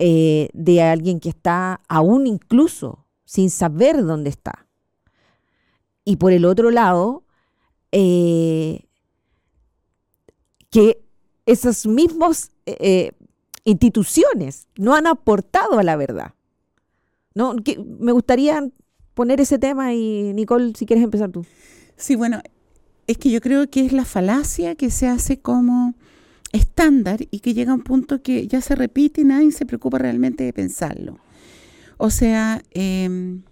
[0.00, 4.66] Eh, de alguien que está aún incluso sin saber dónde está.
[6.02, 7.24] Y por el otro lado,
[7.92, 8.86] eh,
[10.70, 11.04] que
[11.44, 13.12] esas mismas eh,
[13.64, 16.32] instituciones no han aportado a la verdad.
[17.34, 17.54] ¿no?
[18.00, 18.66] me gustaría
[19.12, 21.44] poner ese tema y Nicole, si quieres empezar tú.
[21.98, 22.40] Sí, bueno,
[23.06, 25.94] es que yo creo que es la falacia que se hace como
[26.52, 29.98] estándar y que llega a un punto que ya se repite y nadie se preocupa
[29.98, 31.18] realmente de pensarlo.
[31.98, 33.42] O sea, em,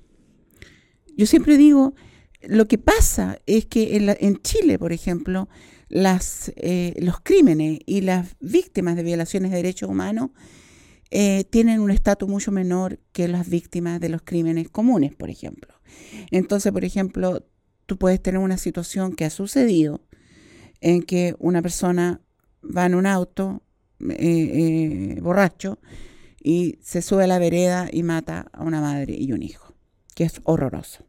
[1.17, 1.95] yo siempre digo,
[2.43, 5.49] lo que pasa es que en, Chile, por ejemplo,
[5.89, 10.31] las, eh, los crímenes y las víctimas de violaciones de derechos humanos
[11.11, 15.75] eh, tienen un estatus mucho menor que las víctimas de los crímenes comunes, por ejemplo.
[16.31, 17.45] Entonces, por ejemplo,
[17.87, 20.05] tú puedes tener una situación que ha sucedido
[20.81, 22.21] en que una persona
[22.65, 23.63] va en un auto
[24.01, 25.79] eh, borracho
[26.47, 29.75] y se sube a la vereda y mata a una madre y un hijo,
[30.15, 31.05] que es horroroso.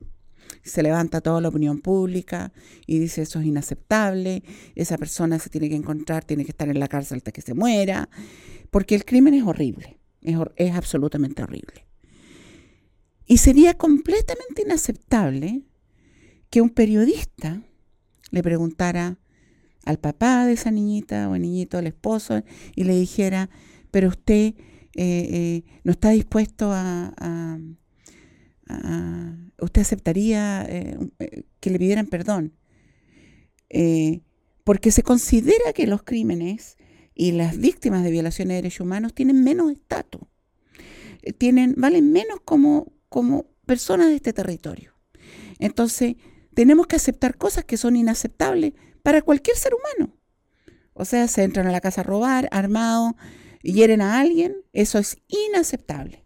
[0.64, 2.52] Se levanta toda la opinión pública
[2.88, 4.42] y dice eso es inaceptable,
[4.74, 7.54] esa persona se tiene que encontrar, tiene que estar en la cárcel hasta que se
[7.54, 8.10] muera
[8.72, 11.86] porque el crimen es horrible, es, absolutamente horrible.
[13.28, 15.62] Y sería completamente inaceptable
[16.50, 17.62] que un periodista
[18.32, 19.20] le preguntara
[19.86, 22.42] al papá de esa niñita o al niñito, al esposo,
[22.76, 23.52] y le dijera,
[23.92, 24.56] pero usted
[25.00, 27.60] eh, eh, no está dispuesto a,
[29.60, 30.98] usted aceptaría eh,
[31.60, 32.54] que le pidieran perdón,
[34.64, 36.78] porque se considera que los crímenes
[37.14, 40.22] y las víctimas de violaciones de derechos humanos tienen menos estatus,
[41.38, 44.94] tienen, valen menos como, como personas de este territorio.
[45.60, 46.16] Entonces,
[46.56, 50.18] tenemos que aceptar cosas que son inaceptables para cualquier ser humano.
[50.94, 53.16] O sea, se entran a la casa a robar, armado,
[53.62, 56.24] hieren a alguien, eso es inaceptable.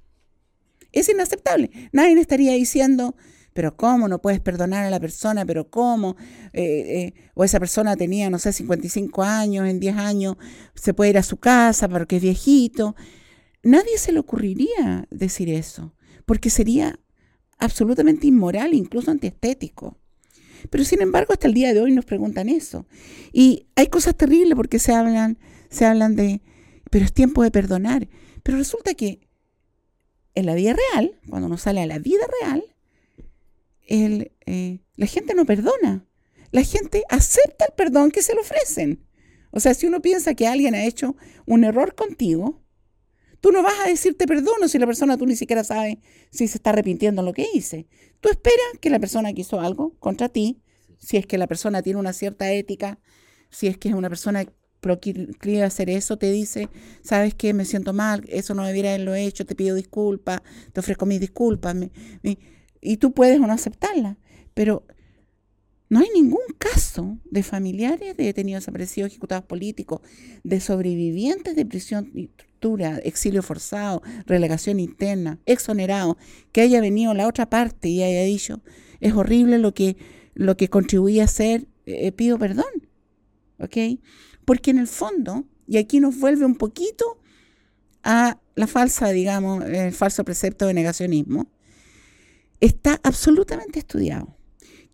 [0.92, 1.72] Es inaceptable.
[1.92, 3.16] Nadie estaría diciendo,
[3.54, 5.46] pero ¿cómo no puedes perdonar a la persona?
[5.46, 6.16] ¿Pero cómo?
[6.54, 10.38] Eh, eh, o esa persona tenía, no sé, 55 años, en 10 años
[10.76, 12.96] se puede ir a su casa porque es viejito.
[13.64, 15.94] Nadie se le ocurriría decir eso,
[16.26, 17.00] porque sería
[17.58, 19.98] absolutamente inmoral, incluso antiestético.
[20.70, 22.86] Pero sin embargo, hasta el día de hoy nos preguntan eso.
[23.32, 25.38] Y hay cosas terribles porque se hablan,
[25.70, 26.42] se hablan de,
[26.92, 28.08] pero es tiempo de perdonar.
[28.44, 29.28] Pero resulta que
[30.36, 32.64] en la vida real, cuando uno sale a la vida real,
[33.88, 36.06] el, eh, la gente no perdona.
[36.52, 39.04] La gente acepta el perdón que se le ofrecen.
[39.52, 42.62] O sea, si uno piensa que alguien ha hecho un error contigo,
[43.40, 45.98] tú no vas a decirte perdono si la persona tú ni siquiera sabes
[46.30, 47.88] si se está arrepintiendo lo que hice.
[48.20, 50.62] Tú esperas que la persona que hizo algo contra ti,
[51.00, 53.00] si es que la persona tiene una cierta ética,
[53.50, 54.46] si es que es una persona
[54.82, 56.68] proclive a hacer eso, te dice,
[57.04, 60.42] sabes qué, me siento mal, eso no debiera haberlo hecho, te pido disculpas,
[60.74, 61.76] te ofrezco mis disculpas
[62.82, 64.18] y tú puedes o no aceptarla,
[64.54, 64.86] pero
[65.92, 70.02] no hay ningún caso de familiares de detenidos desaparecidos, ejecutados políticos,
[70.44, 76.18] de sobrevivientes de prisión y tortura, exilio forzado, relegación interna, exonerado,
[76.54, 78.62] que haya venido la otra parte y haya dicho,
[79.02, 79.98] es horrible lo que,
[80.34, 82.72] lo que contribuía a hacer, eh, pido perdón.
[83.60, 84.00] ¿Ok?
[84.46, 87.20] Porque en el fondo, y aquí nos vuelve un poquito
[88.04, 91.48] a la falsa, digamos, el falso precepto de negacionismo,
[92.60, 94.38] está absolutamente estudiado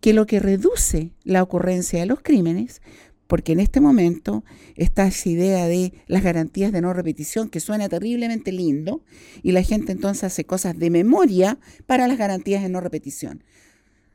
[0.00, 2.80] que lo que reduce la ocurrencia de los crímenes,
[3.26, 4.44] porque en este momento
[4.76, 9.02] está esa idea de las garantías de no repetición, que suena terriblemente lindo,
[9.42, 13.44] y la gente entonces hace cosas de memoria para las garantías de no repetición.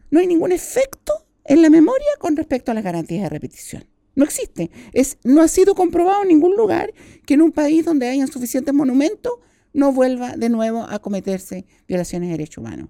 [0.10, 1.14] No hay ningún efecto
[1.46, 3.93] en la memoria con respecto a las garantías de repetición.
[4.16, 4.70] No existe.
[4.94, 6.94] Es, no ha sido comprobado en ningún lugar
[7.26, 9.34] que en un país donde hayan suficientes monumentos
[9.74, 12.90] no vuelva de nuevo a cometerse violaciones de derechos humanos.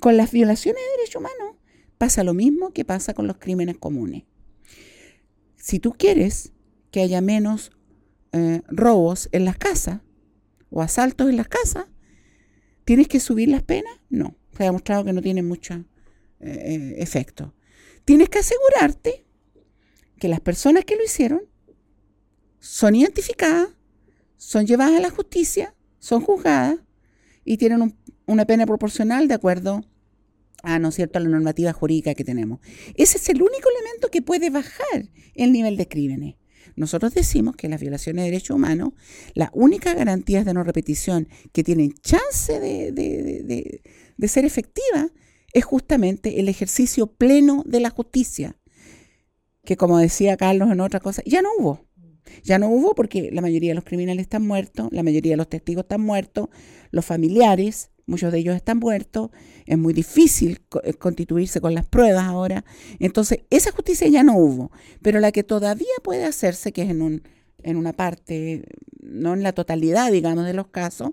[0.00, 1.56] Con las violaciones de derechos humanos
[1.96, 4.24] pasa lo mismo que pasa con los crímenes comunes.
[5.56, 6.52] Si tú quieres
[6.90, 7.70] que haya menos
[8.32, 10.00] eh, robos en las casas
[10.70, 11.86] o asaltos en las casas,
[12.84, 14.00] ¿tienes que subir las penas?
[14.10, 15.84] No, se ha demostrado que no tiene mucho
[16.40, 17.54] eh, efecto.
[18.04, 19.24] tienes que asegurarte
[20.24, 21.42] que las personas que lo hicieron
[22.58, 23.68] son identificadas,
[24.38, 26.78] son llevadas a la justicia, son juzgadas
[27.44, 29.84] y tienen un- una pena proporcional de acuerdo
[30.62, 32.60] a, ¿no cierto?, a la normativa jurídica que tenemos.
[32.94, 36.36] Ese es el único elemento que puede bajar el nivel de crímenes.
[36.74, 38.94] Nosotros decimos que las violaciones de derechos humanos,
[39.34, 43.82] las únicas garantías de no repetición que tienen chance de-
[44.16, 45.10] de ser efectivas
[45.52, 48.56] es justamente el ejercicio pleno de la justicia,
[49.64, 51.80] que como decía Carlos en otra cosa, ya no hubo.
[52.42, 55.48] Ya no hubo porque la mayoría de los criminales están muertos, la mayoría de los
[55.48, 56.48] testigos están muertos,
[56.90, 59.30] los familiares, muchos de ellos están muertos,
[59.66, 62.64] es muy difícil eh, constituirse con las pruebas ahora.
[62.98, 64.70] Entonces, esa justicia ya no hubo,
[65.02, 67.22] pero la que todavía puede hacerse, que es en, un,
[67.62, 68.64] en una parte,
[69.00, 71.10] no en la totalidad, digamos, de los casos,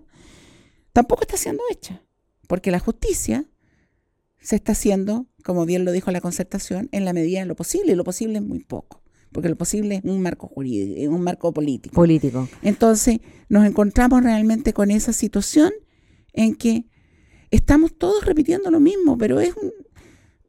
[0.94, 2.04] tampoco está siendo hecha,
[2.48, 3.46] porque la justicia
[4.42, 7.94] se está haciendo, como bien lo dijo la concertación, en la medida de lo posible,
[7.94, 11.22] y lo posible es muy poco, porque lo posible es un marco jurídico, es un
[11.22, 11.96] marco político.
[11.96, 12.50] Político.
[12.64, 13.20] Entonces
[13.50, 15.72] nos encontramos realmente con esa situación
[16.34, 16.86] en que
[17.52, 19.72] estamos todos repitiendo lo mismo, pero es un,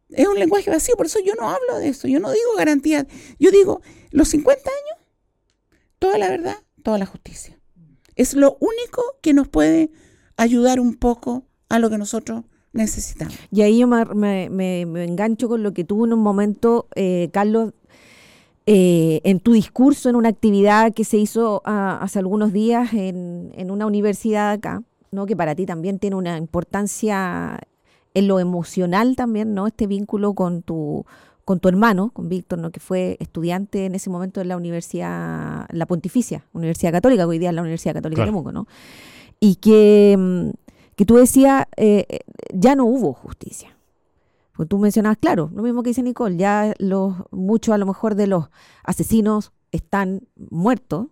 [0.08, 3.06] es un lenguaje vacío, por eso yo no hablo de eso, yo no digo garantía,
[3.38, 5.06] yo digo los 50 años,
[5.98, 7.58] toda la verdad, toda la justicia.
[8.14, 9.90] Es lo único que nos puede
[10.36, 13.34] ayudar un poco a lo que nosotros necesitamos.
[13.50, 16.86] Y ahí yo me, me- me- me engancho con lo que tuvo en un momento,
[16.94, 17.72] eh, Carlos,
[18.66, 23.50] eh, en tu discurso, en una actividad que se hizo ah, hace algunos días en,
[23.56, 25.26] en una universidad acá, ¿no?
[25.26, 27.58] que para ti también tiene una importancia
[28.14, 29.66] en lo emocional también, ¿no?
[29.66, 31.04] Este vínculo con tu,
[31.44, 32.70] con tu hermano, con Víctor, ¿no?
[32.70, 37.38] Que fue estudiante en ese momento en la universidad, la Pontificia, Universidad Católica, que hoy
[37.38, 38.26] día es la Universidad Católica de.
[38.26, 38.66] Temuco, ¿no?
[39.40, 40.50] Y que, mm,
[40.96, 42.20] que tú decías, eh, eh,
[42.52, 43.76] ya no hubo justicia.
[44.52, 48.14] Porque tú mencionabas, claro, lo mismo que dice Nicole, ya los, muchos a lo mejor
[48.14, 48.50] de los
[48.84, 51.06] asesinos están muertos,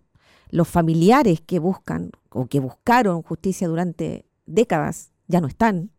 [0.49, 5.91] los familiares que buscan o que buscaron justicia durante décadas ya no están,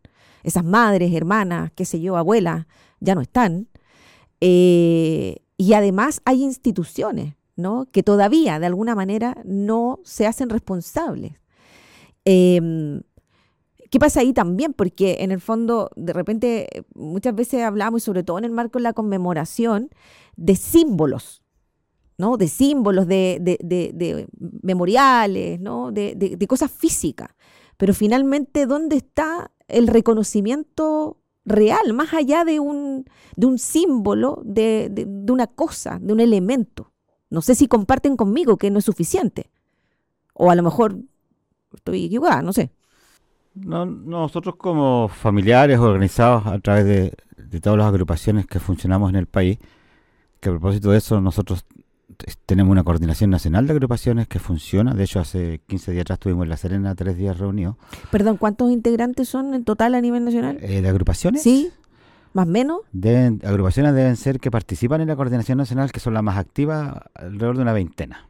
[0.43, 2.67] esas madres, hermanas, qué sé yo, abuelas,
[3.01, 3.69] ya no están.
[4.41, 7.87] Eh, y además hay instituciones, ¿no?
[7.91, 11.35] Que todavía, de alguna manera, no se hacen responsables.
[12.25, 13.03] Em,
[13.93, 14.73] ¿Qué pasa ahí también?
[14.73, 18.79] Porque en el fondo, de repente, muchas veces hablamos, y sobre todo en el marco
[18.79, 19.91] de la conmemoración,
[20.35, 21.43] de símbolos,
[22.17, 22.39] ¿no?
[22.39, 24.27] De símbolos, de, de- de- de
[24.63, 25.93] memoriales, ¿no?
[25.93, 27.29] De, de- cosas físicas.
[27.77, 33.05] Pero finalmente, ¿dónde está el reconocimiento real, más allá de un,
[33.37, 36.93] de un símbolo, de una cosa, de un elemento?
[37.29, 39.51] No sé si comparten conmigo que no es suficiente.
[40.33, 40.97] O a lo mejor
[41.75, 42.71] estoy equivocada, no sé.
[43.55, 49.17] No, nosotros como familiares organizados a través de, de todas las agrupaciones que funcionamos en
[49.17, 49.59] el país,
[50.41, 51.65] que a propósito de eso nosotros
[52.47, 54.95] tenemos una coordinación nacional de agrupaciones que funciona.
[54.95, 57.77] De hecho, hace 15 días atrás estuvimos en La Serena tres días reunidos.
[58.11, 60.59] Perdón, ¿cuántos integrantes son en total a nivel nacional?
[60.61, 61.43] Eh, ¿De agrupaciones?
[61.43, 61.71] ¿Sí?
[62.33, 62.81] ¿Más o menos?
[62.93, 66.95] Deben, agrupaciones deben ser que participan en la coordinación nacional, que son las más activas,
[67.15, 68.29] alrededor de una veintena.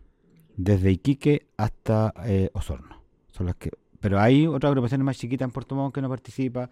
[0.57, 3.01] Desde Iquique hasta eh, Osorno.
[3.31, 3.71] Son las que,
[4.03, 6.69] pero hay otras agrupaciones más chiquitas en Puerto Montt que no participa.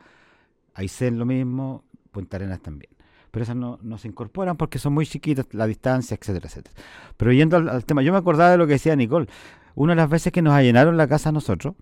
[0.74, 2.91] Aysén lo mismo, Punta Arenas también.
[3.31, 6.74] Pero esas no, se incorporan porque son muy chiquitas, la distancia, etcétera, etcétera.
[7.16, 9.28] Pero yendo al, tema, yo me acordaba de lo que decía Nicole.
[9.76, 11.76] Una de las veces que nos allanaron la casa a nosotros,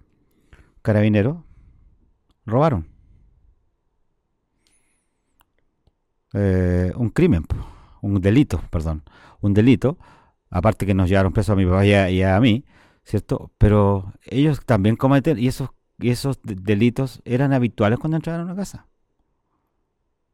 [0.83, 1.39] carabineros,
[2.45, 2.87] robaron.
[6.35, 7.47] Eh, un crimen,
[8.03, 9.03] un delito, perdón,
[9.41, 9.97] un delito,
[10.51, 12.67] aparte que nos llevaron presos a mi papá y a, y a mí,
[13.09, 13.53] ¿cierto?
[13.59, 18.45] Pero ellos también cometen, y esos, y esos de- delitos eran habituales cuando entraban a
[18.47, 18.89] una casa.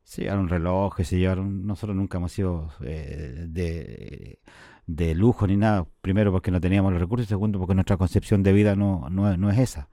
[0.02, 4.38] Se llevaron relojes, se llevaron, nosotros nunca hemos sido eh, de,
[4.86, 8.42] de lujo ni nada, primero porque no teníamos los recursos, y segundo porque nuestra concepción
[8.42, 9.88] de vida no, no, no es esa.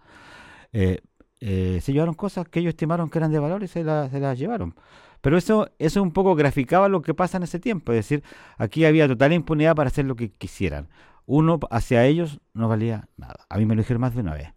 [0.73, 0.99] Eh,
[1.41, 4.19] eh, se llevaron cosas que ellos estimaron que eran de valor y se, la- se
[4.19, 4.75] las llevaron.
[5.21, 7.91] Pero eso, eso un poco graficaba lo que pasa en ese tiempo.
[7.93, 8.23] Es decir,
[8.57, 10.89] aquí había total impunidad para hacer lo que quisieran.
[11.25, 13.45] Uno hacia ellos no valía nada.
[13.49, 14.49] A mí me lo dijeron más de una vez.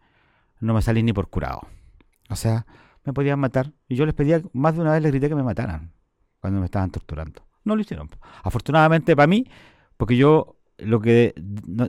[0.61, 1.63] No me salí ni por curado.
[2.31, 2.67] O sea,
[3.05, 3.73] me podían matar.
[3.89, 5.93] Y yo les pedía, más de una vez les grité que me mataran
[6.41, 7.43] cuando me estaban torturando.
[7.65, 8.11] No lo hicieron.
[8.43, 9.47] Afortunadamente para mí,
[9.97, 11.35] porque yo lo que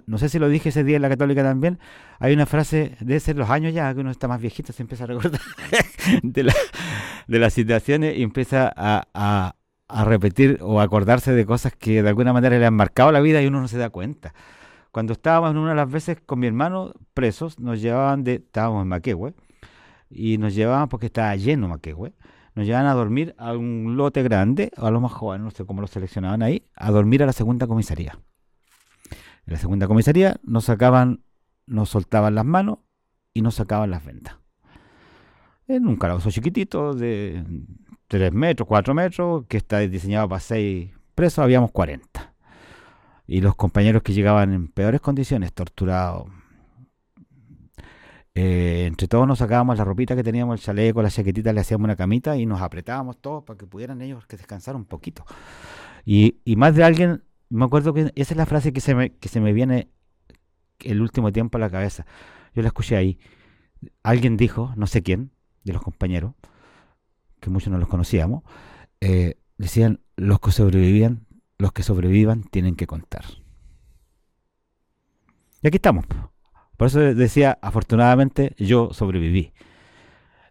[0.05, 1.79] no, sé si lo dije ese día en la católica también
[2.19, 5.05] hay una frase de ser los años ya que uno está más viejito se empieza
[5.05, 5.41] a recordar
[6.21, 6.53] de, la-
[7.27, 9.55] de las situaciones y empieza a, a-
[9.87, 13.41] a repetir o acordarse de cosas que de alguna manera le han marcado la vida
[13.41, 14.35] y uno no se da cuenta
[14.95, 18.83] cuando estábamos en una de las veces con mi hermano presos nos llevaban de estábamos
[18.83, 19.33] en Maquehue
[20.09, 22.13] y nos llevaban porque estaba lleno Maquehue
[22.53, 25.81] nos llevaban a dormir a un lote grande, a los más jóvenes, no sé cómo
[25.81, 28.17] los seleccionaban ahí, a dormir a la segunda comisaría.
[29.45, 31.25] En la segunda comisaría nos sacaban,
[31.65, 32.77] nos soltaban las manos
[33.33, 34.37] y nos sacaban las ventas.
[35.67, 37.43] En un calabozo chiquitito de
[38.07, 42.34] 3 metros, 4 metros, que está diseñado para 6 presos, habíamos 40.
[43.27, 46.27] Y los compañeros que llegaban en peores condiciones, torturados,
[48.35, 51.85] eh, entre todos nos sacábamos la ropita que teníamos, el chaleco, la chaquetita, le hacíamos
[51.85, 55.25] una camita y nos apretábamos todos para que pudieran ellos que descansar un poquito.
[56.03, 59.13] Y, y más de alguien, me acuerdo que esa es la frase que se me,
[59.13, 59.89] que se me viene
[60.81, 62.05] el último tiempo a la cabeza.
[62.53, 63.19] Yo la escuché ahí.
[64.03, 65.31] Alguien dijo, no sé quién,
[65.63, 66.33] de los compañeros,
[67.39, 68.43] que muchos no los conocíamos,
[69.01, 71.24] eh, decían, los que sobrevivían,
[71.57, 73.25] los que sobrevivan tienen que contar.
[75.61, 76.05] Y aquí estamos.
[76.77, 79.53] Por eso decía, afortunadamente yo sobreviví.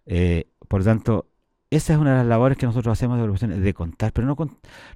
[0.06, 1.28] Eh, por lo tanto,
[1.70, 4.36] esa es una de las labores que nosotros hacemos de evaluación, de contar, pero no,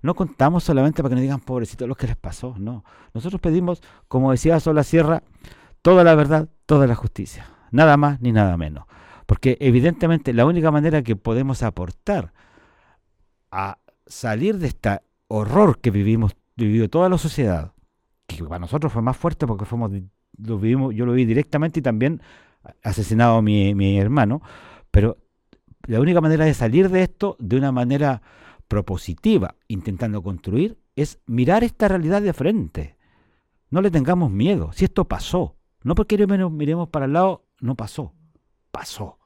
[0.02, 2.84] no contamos solamente para que nos digan, pobrecitos, lo que les pasó, no.
[3.14, 5.22] Nosotros pedimos, como decía Sola Sierra,
[5.82, 8.86] toda la verdad, toda la justicia, nada más ni nada menos.
[9.26, 12.32] Porque evidentemente la única manera que podemos aportar
[13.50, 17.72] a salir de este horror que vivimos, vivió toda la sociedad,
[18.26, 19.92] que para nosotros fue más fuerte porque fuimos
[20.38, 22.20] lo vivimos, yo lo vi directamente y también
[22.82, 24.42] asesinado a mi, mi hermano,
[24.90, 25.18] pero
[25.86, 28.22] la única manera de salir de esto de una manera
[28.68, 32.96] propositiva, intentando construir, es mirar esta realidad de frente.
[33.70, 38.14] No le tengamos miedo, si esto pasó, no porque miremos para el lado, no pasó,
[38.70, 39.18] pasó.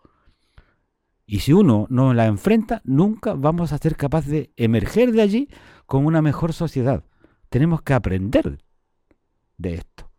[1.27, 5.49] Y si uno no la enfrenta, nunca vamos a ser capaces de emerger de allí
[5.87, 7.05] con una mejor sociedad.
[7.49, 8.59] Tenemos que aprender
[9.57, 10.11] de esto.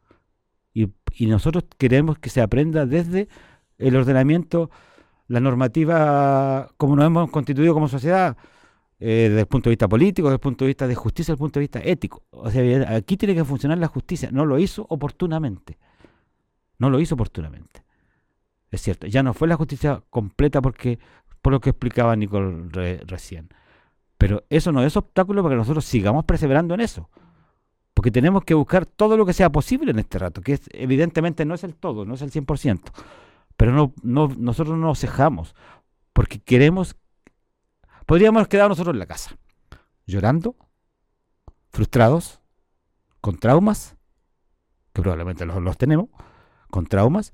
[0.73, 0.87] Y,
[1.27, 3.27] nosotros queremos que se aprenda desde
[3.77, 4.71] el ordenamiento,
[5.27, 8.35] la normativa, como nos hemos constituido como sociedad,
[8.99, 11.37] eh, desde el punto de vista político, desde el punto de vista de justicia, desde
[11.37, 12.23] el punto de vista ético.
[12.31, 14.29] O sea, aquí tiene que funcionar la justicia.
[14.31, 15.77] No lo hizo oportunamente.
[16.79, 17.82] No lo hizo oportunamente.
[18.73, 20.99] Es cierto, ya no fue la justicia completa porque
[21.41, 22.69] por lo que explicaba Nicole
[23.05, 23.49] recién.
[24.17, 27.09] Pero eso no es obstáculo para que nosotros sigamos perseverando en eso
[27.93, 31.53] porque tenemos que buscar todo lo que sea posible en este rato, que evidentemente no
[31.53, 32.81] es el todo, no es el 100%,
[33.55, 35.55] pero no, no, nosotros no nos cejamos,
[36.11, 36.95] porque queremos,
[38.05, 39.37] podríamos quedar nosotros en la casa,
[40.05, 40.55] llorando,
[41.69, 42.41] frustrados,
[43.21, 43.95] con traumas,
[44.91, 46.09] que probablemente los, los tenemos,
[46.69, 47.33] con traumas,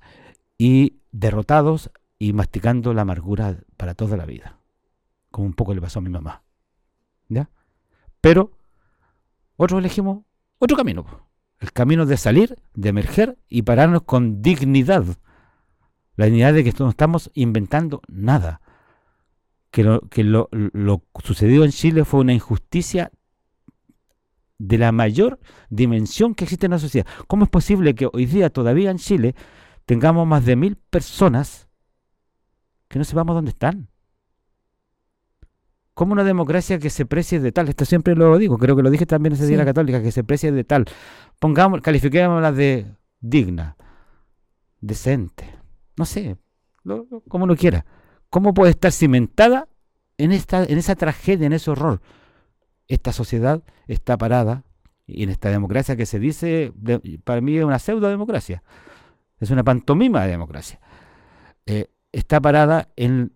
[0.57, 4.59] y derrotados y masticando la amargura para toda la vida,
[5.31, 6.43] como un poco le pasó a mi mamá.
[7.29, 7.49] ¿Ya?
[8.21, 8.51] Pero
[9.55, 10.23] otros elegimos
[10.59, 11.05] otro camino.
[11.59, 15.05] El camino de salir, de emerger y pararnos con dignidad.
[16.15, 18.61] La dignidad de que no estamos inventando nada.
[19.71, 23.11] Que, lo, que lo, lo sucedido en Chile fue una injusticia
[24.57, 25.39] de la mayor
[25.69, 27.07] dimensión que existe en la sociedad.
[27.27, 29.35] ¿Cómo es posible que hoy día todavía en Chile
[29.89, 31.67] tengamos más de mil personas
[32.87, 33.89] que no sepamos dónde están?
[35.95, 38.91] como una democracia que se precie de tal, esto siempre lo digo, creo que lo
[38.91, 40.85] dije también ese día la católica, que se precie de tal,
[41.39, 42.85] pongamos, califiquémosla de
[43.19, 43.75] digna,
[44.79, 45.57] decente,
[45.97, 46.37] no sé,
[47.27, 47.85] como uno quiera.
[48.29, 49.67] ¿Cómo puede estar cimentada
[50.17, 51.99] en, esta, en esa tragedia, en ese horror?
[52.87, 54.63] Esta sociedad está parada
[55.05, 56.71] y en esta democracia que se dice,
[57.25, 58.63] para mí es una pseudo democracia,
[59.39, 60.79] es una pantomima de democracia.
[61.65, 63.31] Eh, está parada en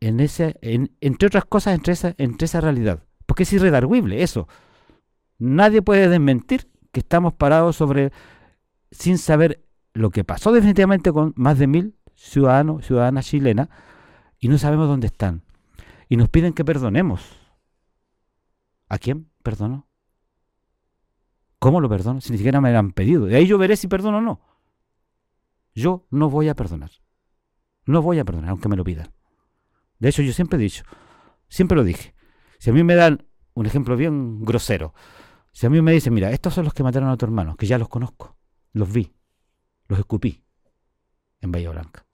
[0.00, 3.04] ese, entre otras cosas, entre esa, entre esa realidad.
[3.26, 4.48] Porque es irredarguible eso.
[5.38, 8.12] Nadie puede desmentir que estamos parados sobre,
[8.90, 13.68] sin saber lo que pasó definitivamente con más de mil ciudadanos, ciudadanas chilenas,
[14.38, 15.42] y no sabemos dónde están.
[16.08, 17.22] Y nos piden que perdonemos.
[18.88, 19.86] ¿A quién perdono?
[21.58, 22.20] ¿Cómo lo perdono?
[22.20, 23.26] Si ni siquiera me lo han pedido.
[23.26, 24.40] De ahí yo veré si perdono o no.
[25.80, 26.90] Yo no voy a perdonar.
[27.86, 29.12] No voy a perdonar, aunque me lo pidan.
[29.98, 30.84] De hecho, yo siempre he dicho,
[31.48, 32.14] siempre lo dije,
[32.58, 34.94] si a mí me dan un ejemplo bien grosero,
[35.52, 37.66] si a mí me dicen, mira, estos son los que mataron a tu hermano, que
[37.66, 38.36] ya los conozco,
[38.72, 39.12] los vi,
[39.88, 40.44] los escupí
[41.40, 42.06] en Bahía Blanca,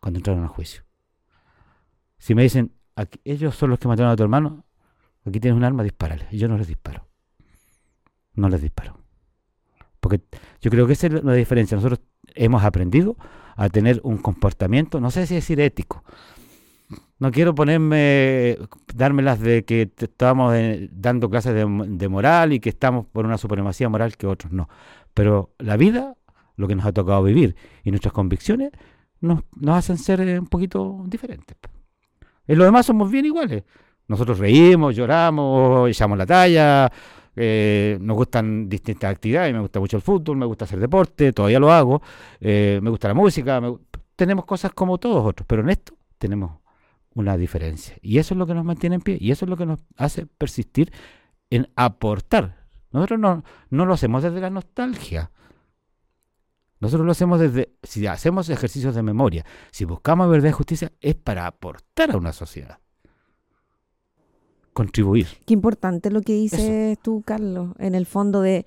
[0.00, 0.82] cuando entraron a juicio.
[2.18, 2.74] Si me dicen,
[3.24, 4.66] ellos son los que mataron a tu hermano,
[5.24, 6.26] aquí tienes un arma, dispárale.
[6.30, 7.08] Y yo no les disparo.
[8.34, 8.98] No les disparo.
[10.00, 10.22] Porque
[10.60, 11.76] yo creo que esa es la diferencia.
[11.76, 12.00] Nosotros
[12.38, 13.16] hemos aprendido
[13.56, 16.04] a tener un comportamiento, no sé si decir ético,
[17.18, 18.56] no quiero ponerme,
[18.94, 23.88] dármelas de que estamos eh, dando clases de, moral y que estamos por una supremacía
[23.88, 24.68] moral que otros no.
[25.14, 26.14] Pero la vida,
[26.56, 28.70] lo que nos ha tocado vivir y nuestras convicciones
[29.20, 31.56] nos, hacen ser eh, un poquito diferentes.
[32.46, 33.64] En lo demás somos bien iguales.
[34.06, 36.90] Nosotros reímos, lloramos, echamos la talla,
[37.40, 41.60] eh, nos gustan distintas actividades, me gusta mucho el fútbol, me gusta hacer deporte, todavía
[41.60, 42.02] lo hago,
[42.40, 43.62] eh, me gusta la música,
[44.16, 46.58] tenemos cosas como todos otros, pero en esto tenemos
[47.14, 47.96] una diferencia.
[48.02, 49.78] Y eso es lo que nos mantiene en pie y eso es lo que nos
[49.96, 50.92] hace persistir
[51.50, 52.66] en aportar.
[52.90, 55.30] Nosotros no, no lo hacemos desde la nostalgia.
[56.80, 61.14] Nosotros lo hacemos desde, si hacemos ejercicios de memoria, si buscamos verdad y justicia, es
[61.14, 62.80] para aportar a una sociedad.
[64.78, 65.26] Contribuir.
[65.44, 68.64] Qué importante lo que dices tú, Carlos, en el fondo de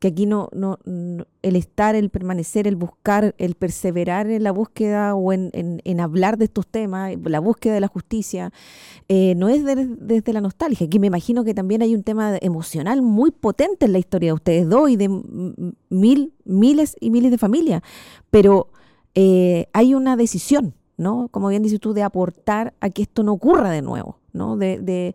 [0.00, 5.14] que aquí no, no, el estar, el permanecer, el buscar, el perseverar en la búsqueda
[5.14, 8.52] o en, en, hablar de estos temas, la búsqueda de la justicia,
[9.08, 10.88] eh, no es desde la nostalgia.
[10.88, 14.34] Aquí me imagino que también hay un tema emocional muy potente en la historia de
[14.34, 15.08] ustedes dos y de
[15.90, 17.82] mil, miles y miles de familias,
[18.32, 18.66] pero
[19.14, 21.28] eh, hay una decisión, ¿no?
[21.28, 24.56] Como bien dices tú, de aportar a que esto no ocurra de nuevo, ¿no?
[24.56, 25.14] de, de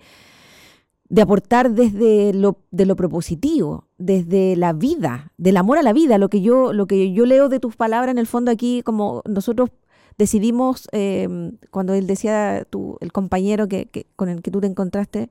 [1.10, 6.18] de aportar desde lo, de lo propositivo, desde la vida, del amor a la vida,
[6.18, 9.22] lo que yo, lo que yo leo de tus palabras en el fondo aquí, como
[9.26, 9.70] nosotros
[10.18, 15.30] decidimos, em, cuando él decía, tu, el compañero que, con el que tú te encontraste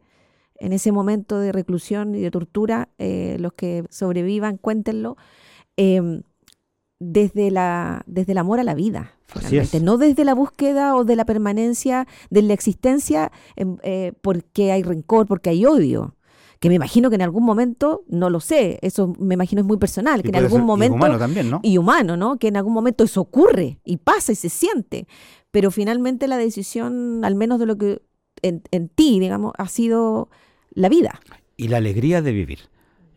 [0.59, 5.17] en ese momento de reclusión y de tortura, eh, los que sobrevivan, cuéntenlo,
[5.77, 6.23] eh,
[6.99, 9.13] desde, la, desde el amor a la vida,
[9.83, 14.83] no desde la búsqueda o de la permanencia de la existencia em, eh, porque hay
[14.83, 16.15] rencor, porque hay odio.
[16.59, 19.77] Que me imagino que en algún momento, no lo sé, eso me imagino es muy
[19.77, 20.95] personal, que en algún momento...
[20.95, 21.61] Y humano también, ¿no?
[21.63, 22.39] Y humano, ¿no?
[22.39, 25.07] Que en algún momento eso ocurre y pasa y se siente.
[25.51, 28.01] Pero finalmente la decisión, al menos de lo que
[28.41, 30.31] en, en ti, digamos, ha sido
[30.71, 31.21] la vida.
[31.59, 32.61] Y la alegría de vivir.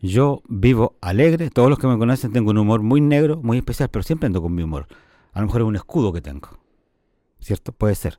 [0.02, 3.90] Yo vivo alegre, todos los que me conocen tengo un humor muy negro, muy especial,
[3.90, 4.86] pero siempre ando con mi humor.
[5.32, 6.48] A lo mejor es un escudo que tengo,
[7.40, 7.72] ¿cierto?
[7.72, 8.18] Puede ser.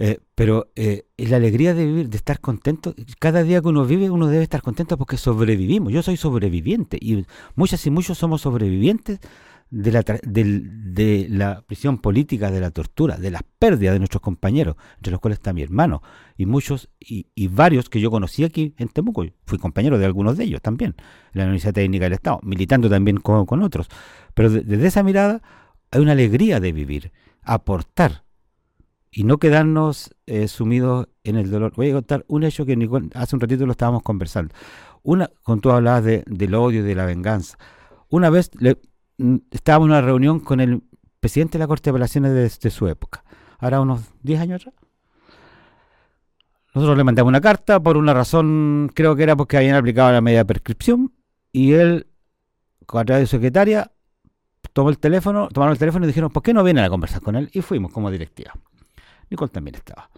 [0.00, 4.10] Eh, pero eh, la alegría de vivir, de estar contento, cada día que uno vive
[4.10, 5.92] uno debe estar contento porque sobrevivimos.
[5.92, 7.24] Yo soy sobreviviente y
[7.56, 9.18] muchas y muchos somos sobrevivientes
[9.70, 14.76] de la, de, la prisión política, de la tortura, de las pérdidas de nuestros compañeros,
[14.96, 16.02] entre los cuales está mi hermano,
[16.36, 19.24] y muchos, y, varios que yo conocí aquí en Temuco.
[19.44, 20.94] Fui compañero de algunos de ellos también,
[21.32, 23.88] en la Universidad Técnica del Estado, militando también con, otros.
[24.34, 25.42] Pero desde esa mirada
[25.90, 27.12] hay una alegría de vivir,
[27.42, 28.24] aportar,
[29.10, 31.72] y no quedarnos eh, sumidos en el dolor.
[31.74, 32.76] Voy a contar un hecho que
[33.14, 34.54] hace un ratito lo estábamos conversando.
[35.02, 37.58] Una, cuando tú hablabas de, del odio y de la venganza.
[38.10, 38.78] Una vez le,
[39.50, 40.82] estábamos en una reunión con el
[41.20, 43.24] presidente de la Corte de Apelaciones de, su época,
[43.58, 44.74] ahora unos 10 años atrás.
[46.74, 50.20] Nosotros le mandamos una carta por una razón, creo que era porque habían aplicado la
[50.20, 51.12] media prescripción,
[51.52, 52.06] y él,
[52.86, 53.90] a través de su secretaria,
[54.72, 57.34] tomó el teléfono, tomaron el teléfono y dijeron, ¿por qué no vienen a conversar con
[57.36, 57.50] él?
[57.52, 58.52] Y fuimos como directiva.
[59.30, 60.10] Nicole también estaba.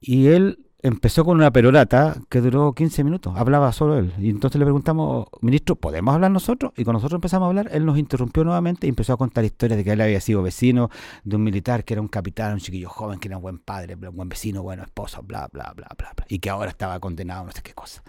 [0.00, 4.12] Y él empezó con una perorata que duró 15 minutos, hablaba solo él.
[4.18, 6.72] Y entonces le preguntamos, ministro, ¿podemos hablar nosotros?
[6.76, 9.78] Y cuando nosotros empezamos a hablar, él nos interrumpió nuevamente y empezó a contar historias
[9.78, 10.90] de que él había sido vecino
[11.24, 13.94] de un militar que era un capitán, un chiquillo joven, que era un buen padre,
[13.94, 16.26] un buen vecino, bueno esposo, bla, bla, bla, bla, bla.
[16.28, 18.02] Y que ahora estaba condenado, no sé qué cosa.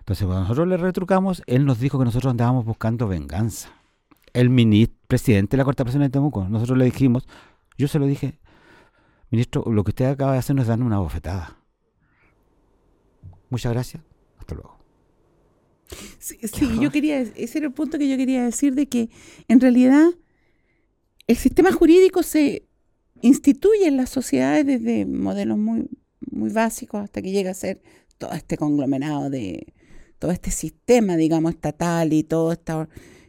[0.00, 3.70] Entonces, cuando nosotros le retrucamos, él nos dijo que nosotros andábamos buscando venganza.
[4.34, 7.26] El ministro, presidente de la Corte de de Temuco, nosotros le dijimos,
[7.78, 8.40] yo se lo dije,
[9.30, 11.63] ministro, lo que usted acaba de hacer no es darnos una bofetada
[13.50, 14.02] Muchas gracias.
[14.38, 14.78] Hasta luego.
[16.18, 16.38] Sí,
[16.80, 19.10] yo quería, ese era el punto que yo quería decir de que
[19.48, 20.08] en realidad
[21.26, 22.66] el sistema jurídico se
[23.20, 25.88] instituye en las sociedades desde modelos muy,
[26.30, 27.82] muy básicos hasta que llega a ser
[28.18, 29.72] todo este conglomerado de
[30.18, 32.52] todo este sistema, digamos, estatal y todo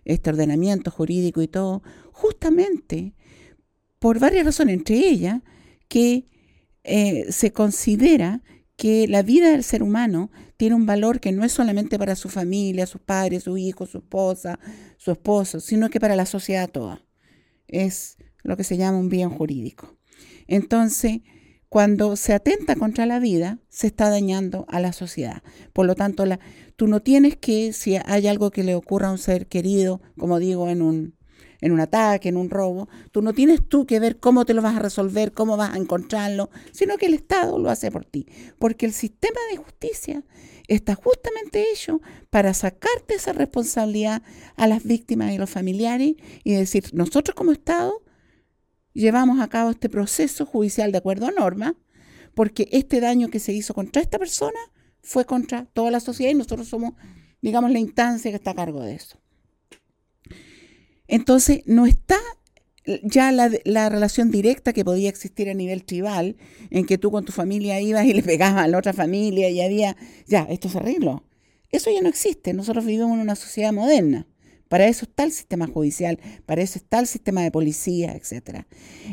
[0.05, 3.13] este ordenamiento jurídico y todo, justamente
[3.99, 5.41] por varias razones, entre ellas
[5.87, 6.25] que
[6.83, 8.43] eh, se considera
[8.75, 12.29] que la vida del ser humano tiene un valor que no es solamente para su
[12.29, 14.59] familia, sus padres, su hijo, su esposa,
[14.97, 17.05] su esposo, sino que para la sociedad toda.
[17.67, 19.97] Es lo que se llama un bien jurídico.
[20.47, 21.21] Entonces,
[21.69, 25.41] cuando se atenta contra la vida, se está dañando a la sociedad.
[25.73, 26.23] Por lo tanto,
[26.75, 30.39] tú no tienes que, si hay algo que le ocurra a un ser querido, como
[30.39, 31.14] digo, en un,
[31.61, 34.61] en un ataque, en un robo, tú no tienes tú que ver cómo te lo
[34.61, 38.27] vas a resolver, cómo vas a encontrarlo, sino que el Estado lo hace por ti.
[38.59, 40.23] Porque el sistema de justicia
[40.67, 44.23] está justamente hecho para sacarte esa responsabilidad
[44.55, 48.01] a las víctimas y los familiares y decir, nosotros como Estado
[48.93, 51.75] llevamos a cabo este proceso judicial de acuerdo a norma,
[52.33, 54.59] porque este daño que se hizo contra esta persona
[55.01, 56.93] fue contra toda la sociedad y nosotros somos,
[57.41, 59.19] digamos, la instancia que está a cargo de eso.
[61.07, 62.17] Entonces, no está
[63.03, 66.35] ya la, la, relación directa que podía existir a nivel tribal,
[66.69, 69.61] en que tú con tu familia ibas y le pegabas a la otra familia y
[69.61, 69.97] había,
[70.27, 71.23] ya, esto se arregló.
[71.71, 72.53] Eso ya no existe.
[72.53, 74.27] Nosotros vivimos en una sociedad moderna.
[74.69, 78.65] Para eso está el sistema judicial, para eso está el sistema de policía, etc.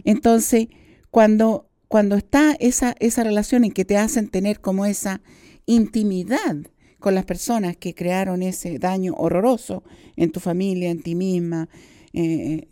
[0.04, 0.68] Entonces,
[1.10, 5.20] cuando, cuando está esa, esa relación en que te hacen tener como esa
[5.66, 6.56] intimidad
[7.02, 9.82] con las personas que crearon ese daño horroroso
[10.16, 11.68] en tu familia, en ti misma,
[12.14, 12.68] eh,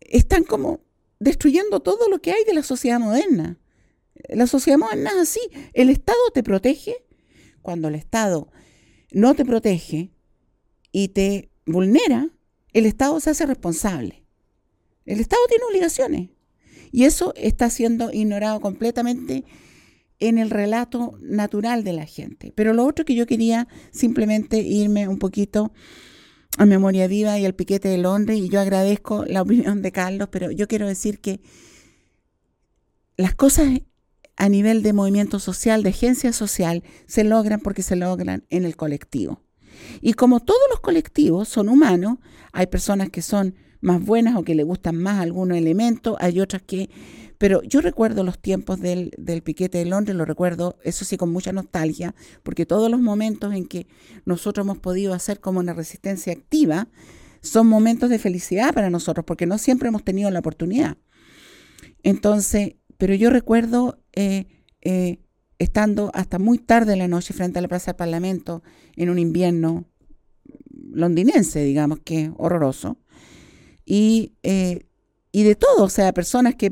[0.00, 0.80] están como
[1.20, 3.60] destruyendo todo lo que hay de la sociedad moderna.
[4.30, 5.40] La sociedad moderna es así.
[5.74, 6.96] El Estado te protege.
[7.62, 8.48] Cuando el Estado
[9.12, 10.10] no te protege
[10.90, 12.30] y te vulnera,
[12.72, 14.24] el Estado se hace responsable.
[15.04, 16.30] El Estado tiene obligaciones.
[16.92, 19.44] Y eso está siendo ignorado completamente
[20.20, 22.52] en el relato natural de la gente.
[22.54, 25.72] Pero lo otro que yo quería simplemente irme un poquito
[26.56, 30.28] a Memoria Viva y al piquete de Londres, y yo agradezco la opinión de Carlos,
[30.30, 31.40] pero yo quiero decir que
[33.16, 33.80] las cosas
[34.36, 38.76] a nivel de movimiento social, de agencia social, se logran porque se logran en el
[38.76, 39.42] colectivo.
[40.00, 42.18] Y como todos los colectivos son humanos,
[42.52, 46.62] hay personas que son más buenas o que le gustan más algunos elementos, hay otras
[46.62, 46.90] que...
[47.38, 51.32] Pero yo recuerdo los tiempos del, del piquete de Londres, lo recuerdo, eso sí, con
[51.32, 53.86] mucha nostalgia, porque todos los momentos en que
[54.24, 56.88] nosotros hemos podido hacer como una resistencia activa
[57.40, 60.96] son momentos de felicidad para nosotros, porque no siempre hemos tenido la oportunidad.
[62.02, 64.46] Entonces, pero yo recuerdo eh,
[64.82, 65.18] eh,
[65.58, 68.62] estando hasta muy tarde en la noche frente a la Plaza del Parlamento
[68.96, 69.84] en un invierno
[70.92, 72.98] londinense, digamos que horroroso,
[73.84, 74.86] y, eh,
[75.34, 76.70] y de todo, o sea, personas que,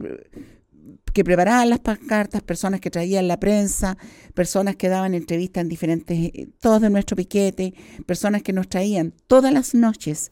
[1.13, 3.99] que preparaban las pancartas, personas que traían la prensa,
[4.35, 7.75] personas que daban entrevistas en diferentes, todos de nuestro piquete,
[8.07, 10.31] personas que nos traían todas las noches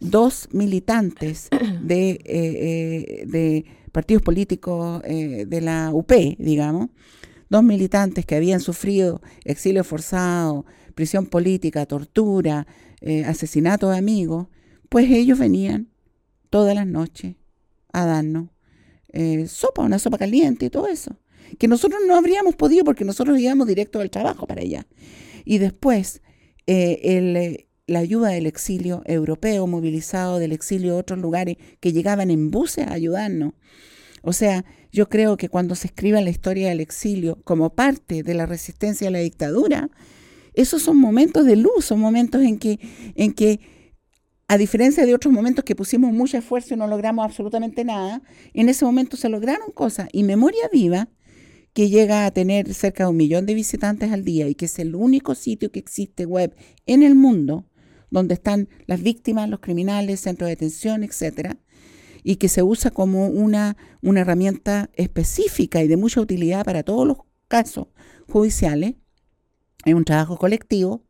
[0.00, 1.50] dos militantes
[1.82, 6.88] de, de partidos políticos eh, de la UP, digamos,
[7.50, 10.64] dos militantes que habían sufrido exilio forzado,
[10.94, 12.66] prisión política, tortura,
[13.02, 14.46] eh, asesinato de amigos,
[14.88, 15.90] pues ellos venían
[16.48, 17.36] todas las noches
[17.96, 18.50] a darnos
[19.12, 21.18] eh, sopa, una sopa caliente y todo eso.
[21.58, 24.86] Que nosotros no habríamos podido porque nosotros íbamos directo al trabajo para allá.
[25.44, 26.20] Y después,
[26.66, 32.86] la ayuda del exilio europeo, movilizado del exilio de otros lugares que llegaban en buses
[32.86, 33.54] a ayudarnos.
[34.22, 38.34] O sea, yo creo que cuando se escribe la historia del exilio como parte de
[38.34, 39.88] la resistencia a la dictadura,
[40.52, 42.80] esos son momentos de luz, son momentos en que,
[43.14, 43.60] en que
[44.48, 48.22] a diferencia de otros momentos que pusimos mucho esfuerzo y no logramos absolutamente nada,
[48.54, 50.08] en ese momento se lograron cosas.
[50.12, 51.08] Y Memoria Viva,
[51.72, 54.78] que llega a tener cerca de un millón de visitantes al día y que es
[54.78, 56.54] el único sitio que existe web
[56.86, 57.68] en el mundo
[58.10, 61.58] donde están las víctimas, los criminales, centros de detención, etcétera,
[62.22, 67.06] y que se usa como una, una herramienta específica y de mucha utilidad para todos
[67.06, 67.18] los
[67.48, 67.88] casos
[68.28, 68.94] judiciales.
[69.84, 71.04] Es un trabajo colectivo.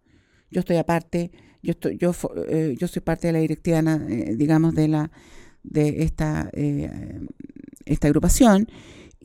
[0.51, 1.31] Yo estoy aparte,
[1.67, 2.13] yo estoy, yo,
[2.49, 5.11] eh, yo soy parte de la directiva, eh, digamos, de la
[5.63, 7.21] de esta, eh,
[7.85, 8.69] esta agrupación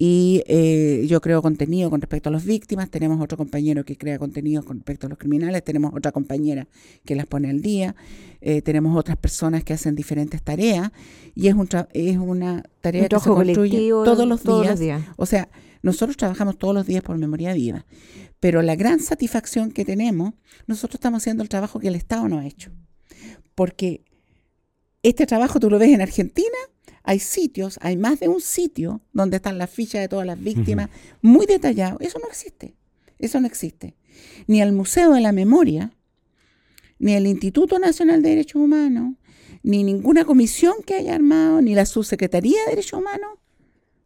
[0.04, 4.18] y eh, yo creo contenido con respecto a las víctimas, tenemos otro compañero que crea
[4.18, 6.68] contenido con respecto a los criminales, tenemos otra compañera
[7.06, 7.96] que las pone al día,
[8.42, 10.92] eh, tenemos otras personas que hacen diferentes tareas
[11.36, 15.04] y es, un es una tarea que se construye todos, los, días.
[15.18, 15.50] O sea,
[15.84, 17.86] nosotros trabajamos todos los días por memoria viva,
[18.42, 20.34] pero la gran satisfacción que tenemos,
[20.68, 22.72] nosotros estamos haciendo el trabajo que el Estado no ha hecho.
[23.56, 24.04] Porque
[25.04, 26.58] este trabajo tú lo ves en Argentina
[27.04, 30.90] hay sitios, hay más de un sitio donde están las fichas de todas las víctimas,
[31.22, 31.98] muy detallado.
[32.00, 32.76] Eso no existe.
[33.18, 33.96] Eso no existe.
[34.48, 35.92] Ni el Museo de la Memoria,
[37.00, 39.16] ni el Instituto Nacional de Derechos Humanos,
[39.64, 43.40] ni ninguna comisión que haya armado, ni la Subsecretaría de Derechos Humanos,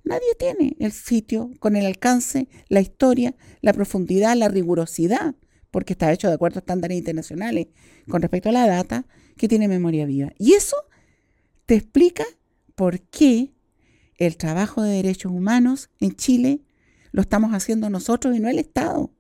[0.06, 5.36] nadie tiene el sitio con el alcance, la historia, la profundidad, la rigurosidad,
[5.72, 7.68] porque está hecho de acuerdo a estándares internacionales
[8.10, 9.06] con respecto a la data,
[9.38, 10.32] que tiene memoria viva.
[10.38, 10.78] Y eso
[11.66, 12.24] te explica
[12.76, 13.54] por qué
[14.18, 16.62] el trabajo de derechos humanos en Chile
[17.12, 19.12] lo estamos haciendo nosotros y no el Estado.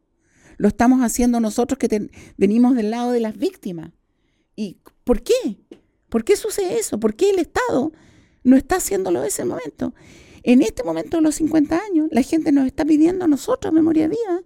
[0.57, 3.91] Lo estamos haciendo nosotros que venimos del lado de las víctimas.
[4.55, 5.33] ¿Y por qué?
[6.09, 6.99] ¿Por qué sucede eso?
[6.99, 7.91] ¿Por qué el Estado
[8.43, 9.93] no está haciéndolo en ese momento?
[10.48, 14.08] En este momento de los 50 años, la gente nos está pidiendo a nosotros memoria
[14.08, 14.43] viva.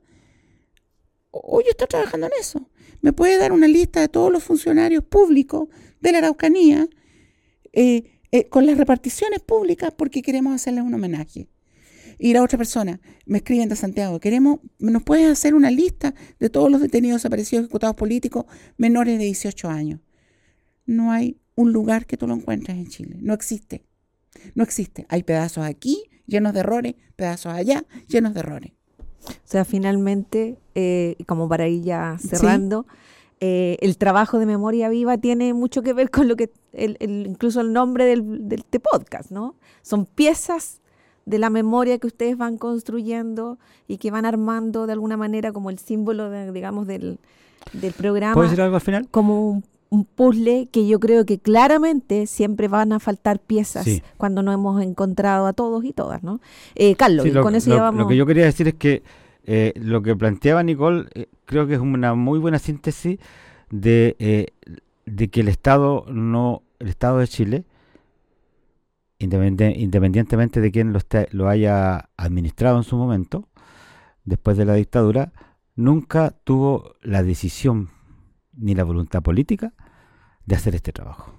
[1.30, 2.70] Hoy está trabajando en eso.
[3.02, 5.68] ¿Me puede dar una lista de todos los funcionarios públicos
[6.00, 6.88] de la Araucanía?
[7.74, 11.50] Eh, eh, con las reparticiones públicas porque queremos hacerles un homenaje.
[12.18, 16.50] Y la otra persona, me escriben de Santiago, queremos, ¿nos puedes hacer una lista de
[16.50, 18.46] todos los detenidos desaparecidos ejecutados políticos
[18.78, 20.00] menores de 18 años?
[20.86, 23.89] No hay un lugar que tú lo encuentres en Chile, no existe.
[24.56, 25.06] No existe.
[25.10, 28.72] Hay pedazos aquí llenos de errores, pedazos allá llenos de errores.
[29.28, 32.86] O sea, finalmente, eh, como para ir ya cerrando,
[33.42, 37.62] eh, el trabajo de memoria viva tiene mucho que ver con lo que, el, incluso
[37.62, 39.56] el nombre del, del este podcast, ¿no?
[39.82, 40.82] Son piezas
[41.26, 45.70] de la memoria que ustedes van construyendo y que van armando de alguna manera como
[45.70, 47.20] el símbolo, de, digamos, del,
[47.74, 48.34] del programa.
[48.34, 49.08] ¿Puedes decir algo al final?
[49.10, 49.64] Como un,
[50.16, 53.88] puzzle que yo creo que claramente siempre van a faltar piezas
[54.18, 56.40] cuando no hemos encontrado a todos y todas, ¿no?
[56.76, 58.02] Eh, Carlos, lo, con eso lo, ya vamos...
[58.02, 59.04] Lo que yo quería decir es que
[59.46, 63.20] eh, lo que planteaba Nicole eh, creo que es una muy buena síntesis
[63.72, 64.52] de,
[65.06, 67.66] de que el Estado no el Estado de Chile
[69.20, 71.00] independientemente de quién lo,
[71.32, 73.50] lo haya administrado en su momento,
[74.24, 75.34] después de la dictadura,
[75.76, 77.90] nunca tuvo la decisión
[78.60, 79.74] ni la voluntad política
[80.46, 81.34] de hacer este trabajo.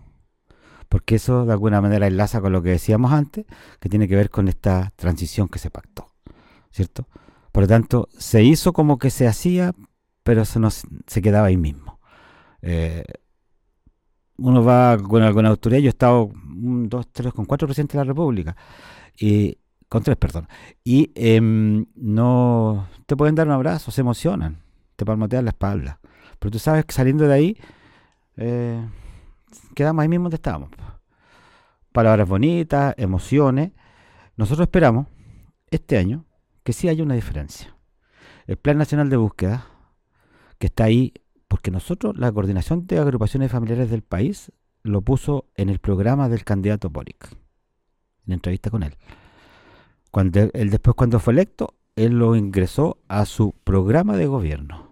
[0.88, 3.46] Porque eso de alguna manera enlaza con lo que decíamos antes,
[3.78, 6.12] que tiene que ver con esta transición que se pactó,
[6.70, 7.06] ¿cierto?
[7.52, 9.72] Por lo tanto, se hizo como que se hacía,
[10.22, 12.00] pero se, no, se quedaba ahí mismo.
[12.62, 13.04] Eh,
[14.36, 18.08] uno va con alguna autoridad, yo he estado dos, tres, con cuatro presidentes de la
[18.08, 18.56] República,
[19.18, 19.58] y
[19.88, 20.48] con tres, perdón,
[20.82, 24.62] y em, no te pueden dar un abrazo, se emocionan,
[24.96, 25.99] te palmotean la espalda,
[26.40, 27.56] pero tú sabes que saliendo de ahí,
[28.36, 28.82] eh,
[29.74, 30.70] quedamos ahí mismo donde estábamos.
[31.92, 33.72] Palabras bonitas, emociones.
[34.36, 35.06] Nosotros esperamos
[35.70, 36.24] este año
[36.64, 37.76] que sí haya una diferencia.
[38.46, 39.66] El Plan Nacional de Búsqueda,
[40.58, 41.12] que está ahí
[41.46, 44.50] porque nosotros, la coordinación de agrupaciones familiares del país,
[44.82, 47.36] lo puso en el programa del candidato Boric,
[48.26, 48.96] en entrevista con él.
[50.10, 54.89] Cuando él después, cuando fue electo, él lo ingresó a su programa de gobierno.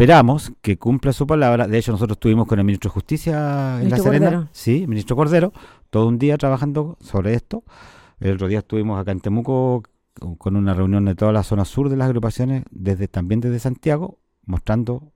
[0.00, 1.68] Esperamos que cumpla su palabra.
[1.68, 4.48] De hecho, nosotros estuvimos con el ministro de Justicia en La Serena.
[4.50, 5.52] Sí, ministro Cordero,
[5.90, 7.64] todo un día trabajando sobre esto.
[8.18, 9.82] El otro día estuvimos acá en Temuco
[10.38, 14.18] con una reunión de toda la zona sur de las agrupaciones, desde también desde Santiago,
[14.46, 15.12] mostrando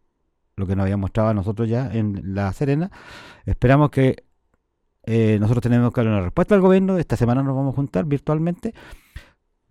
[0.54, 2.90] lo que nos había mostrado a nosotros ya en La Serena.
[3.46, 4.24] Esperamos que
[5.04, 6.98] eh, nosotros tenemos que dar una respuesta al gobierno.
[6.98, 8.74] Esta semana nos vamos a juntar virtualmente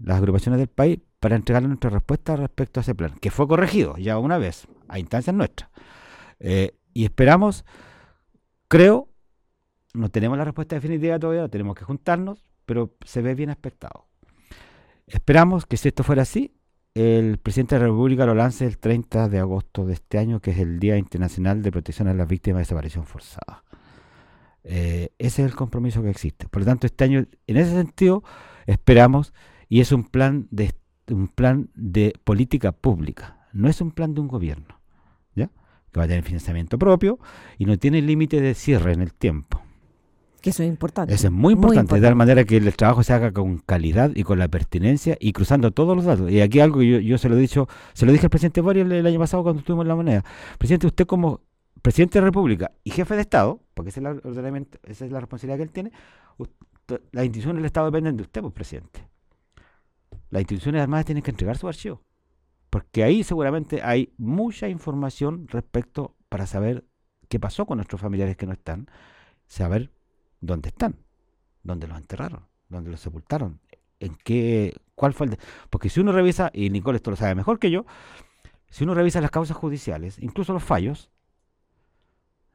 [0.03, 3.95] las agrupaciones del país para entregarle nuestra respuesta respecto a ese plan, que fue corregido
[3.97, 5.69] ya una vez a instancias nuestras.
[6.39, 7.65] Eh, y esperamos,
[8.67, 9.09] creo,
[9.93, 14.07] no tenemos la respuesta definitiva todavía, tenemos que juntarnos, pero se ve bien expectado.
[15.07, 16.53] Esperamos que si esto fuera así,
[16.93, 20.51] el presidente de la República lo lance el 30 de agosto de este año, que
[20.51, 23.63] es el Día Internacional de Protección a las Víctimas de Desaparición Forzada.
[24.63, 26.47] Eh, ese es el compromiso que existe.
[26.47, 28.23] Por lo tanto, este año, en ese sentido,
[28.65, 29.33] esperamos,
[29.69, 30.73] y es un plan de
[31.09, 34.79] un plan de política pública, no es un plan de un gobierno,
[35.35, 35.49] ¿ya?
[35.91, 37.19] Que va a tener financiamiento propio
[37.57, 39.61] y no tiene límite de cierre en el tiempo.
[40.41, 41.13] Que eso es importante.
[41.13, 44.23] Eso es muy importante, de tal manera que el trabajo se haga con calidad y
[44.23, 46.29] con la pertinencia y cruzando todos los datos.
[46.29, 48.83] Y aquí algo que yo, se lo he dicho, se lo dije al presidente Boris
[48.83, 50.25] el, año pasado cuando estuvimos en la moneda.
[50.57, 51.39] Presidente, usted como
[51.81, 54.11] presidente de la República y jefe de Estado, porque esa es la,
[54.83, 55.91] esa es la responsabilidad que él tiene,
[57.13, 59.12] las instituciones del Estado dependen de usted, pues presidente.
[60.33, 62.01] Las instituciones además tienen que entregar su archivo.
[62.71, 66.85] Porque ahí seguramente hay mucha información respecto para saber
[67.29, 68.89] qué pasó con nuestros familiares que no están,
[69.45, 69.91] saber
[70.41, 70.95] dónde están,
[71.61, 73.59] dónde los enterraron, dónde los sepultaron,
[73.99, 75.37] en qué, cuál fue el...
[75.69, 77.85] Porque si uno revisa, y Nicole esto lo sabe mejor que yo,
[78.71, 81.11] si uno revisa las causas judiciales, incluso los fallos,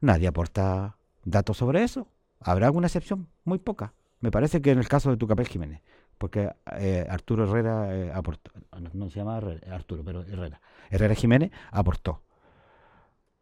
[0.01, 2.09] nadie aporta datos sobre eso.
[2.41, 3.93] Habrá alguna excepción, muy poca.
[4.19, 5.81] Me parece que en el caso de Tucapel Jiménez,
[6.19, 8.51] porque eh, Arturo Herrera eh, aportó,
[8.93, 9.41] no, se llama
[9.71, 10.61] Arturo, pero Herrera,
[10.91, 12.21] Herrera Jiménez aportó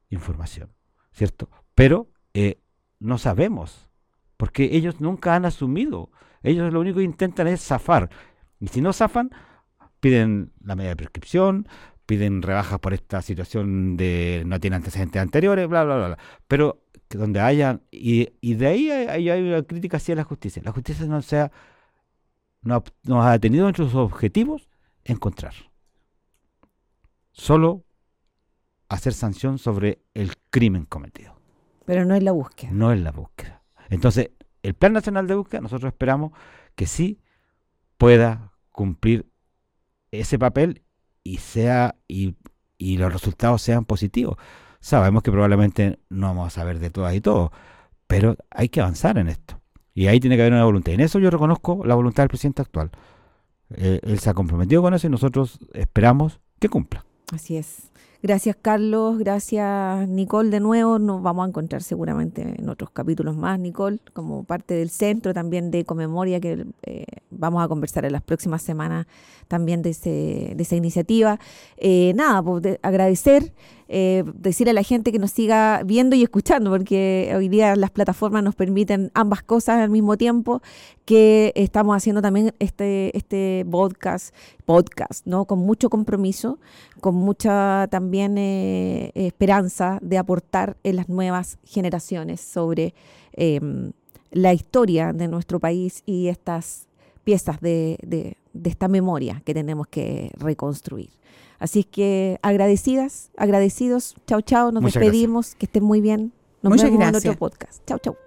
[0.09, 0.69] información,
[1.11, 1.49] ¿cierto?
[1.75, 2.61] Pero eh,
[2.99, 3.89] no sabemos
[4.37, 6.11] porque ellos nunca han asumido.
[6.43, 8.09] Ellos lo único que intentan es zafar.
[8.59, 9.31] Y si no zafan,
[9.99, 11.67] piden la media de prescripción,
[12.05, 16.07] piden rebajas por esta situación de no tiene antecedentes anteriores, bla, bla, bla.
[16.07, 16.17] bla.
[16.47, 20.61] Pero donde haya, y, y de ahí hay, hay, una crítica hacia la justicia.
[20.63, 21.51] La justicia no, sea,
[22.61, 24.69] no, no ha tenido entre sus objetivos
[25.03, 25.53] encontrar.
[27.31, 27.85] Solo
[28.89, 31.39] hacer sanción sobre el crimen cometido.
[31.85, 32.71] Pero no es la búsqueda.
[32.71, 33.63] No es la búsqueda.
[33.89, 34.31] Entonces,
[34.63, 36.33] el Plan Nacional de Búsqueda, nosotros esperamos
[36.75, 37.21] que sí
[37.97, 39.29] pueda cumplir
[40.11, 40.83] ese papel
[41.23, 42.35] y sea y,
[42.79, 44.37] los resultados sean positivos.
[44.79, 47.51] Sabemos que probablemente no vamos a saber de todas y todo,
[48.05, 49.56] pero hay que avanzar en esto.
[49.97, 50.93] Y ahí tiene que haber una voluntad.
[50.93, 52.91] En eso yo reconozco la voluntad del presidente actual.
[53.75, 57.03] Eh, él se ha comprometido con eso y nosotros esperamos que cumpla.
[57.33, 57.89] Así es.
[58.21, 60.99] Gracias Carlos, gracias Nicole de nuevo.
[60.99, 65.71] Nos vamos a encontrar seguramente en otros capítulos más, Nicole, como parte del centro también
[65.71, 69.07] de Comemoria, que eh, vamos a conversar en las próximas semanas
[69.47, 71.39] también de, ese, de esa iniciativa.
[71.77, 73.51] Eh, nada, pues agradecer,
[73.89, 77.91] eh, decirle a la gente que nos siga viendo y escuchando, porque hoy día las
[77.91, 80.61] plataformas nos permiten ambas cosas al mismo tiempo,
[81.05, 84.35] que estamos haciendo también este, este podcast,
[84.65, 85.45] podcast, ¿no?
[85.45, 86.59] Con mucho compromiso,
[86.99, 92.93] con mucha también eh, esperanza de aportar en las nuevas generaciones sobre
[93.33, 93.91] em,
[94.31, 96.87] la historia de nuestro país y estas
[97.23, 98.37] piezas de, de,
[98.69, 101.09] esta memoria que tenemos que reconstruir.
[101.59, 104.15] Así que agradecidas, agradecidos.
[104.27, 104.71] Chao, chao.
[104.71, 105.55] Nos despedimos.
[105.55, 106.31] Que estén muy bien.
[106.61, 107.25] Nos Muchas vemos gracias.
[107.25, 107.85] en otro podcast.
[107.85, 108.26] Chao, chao.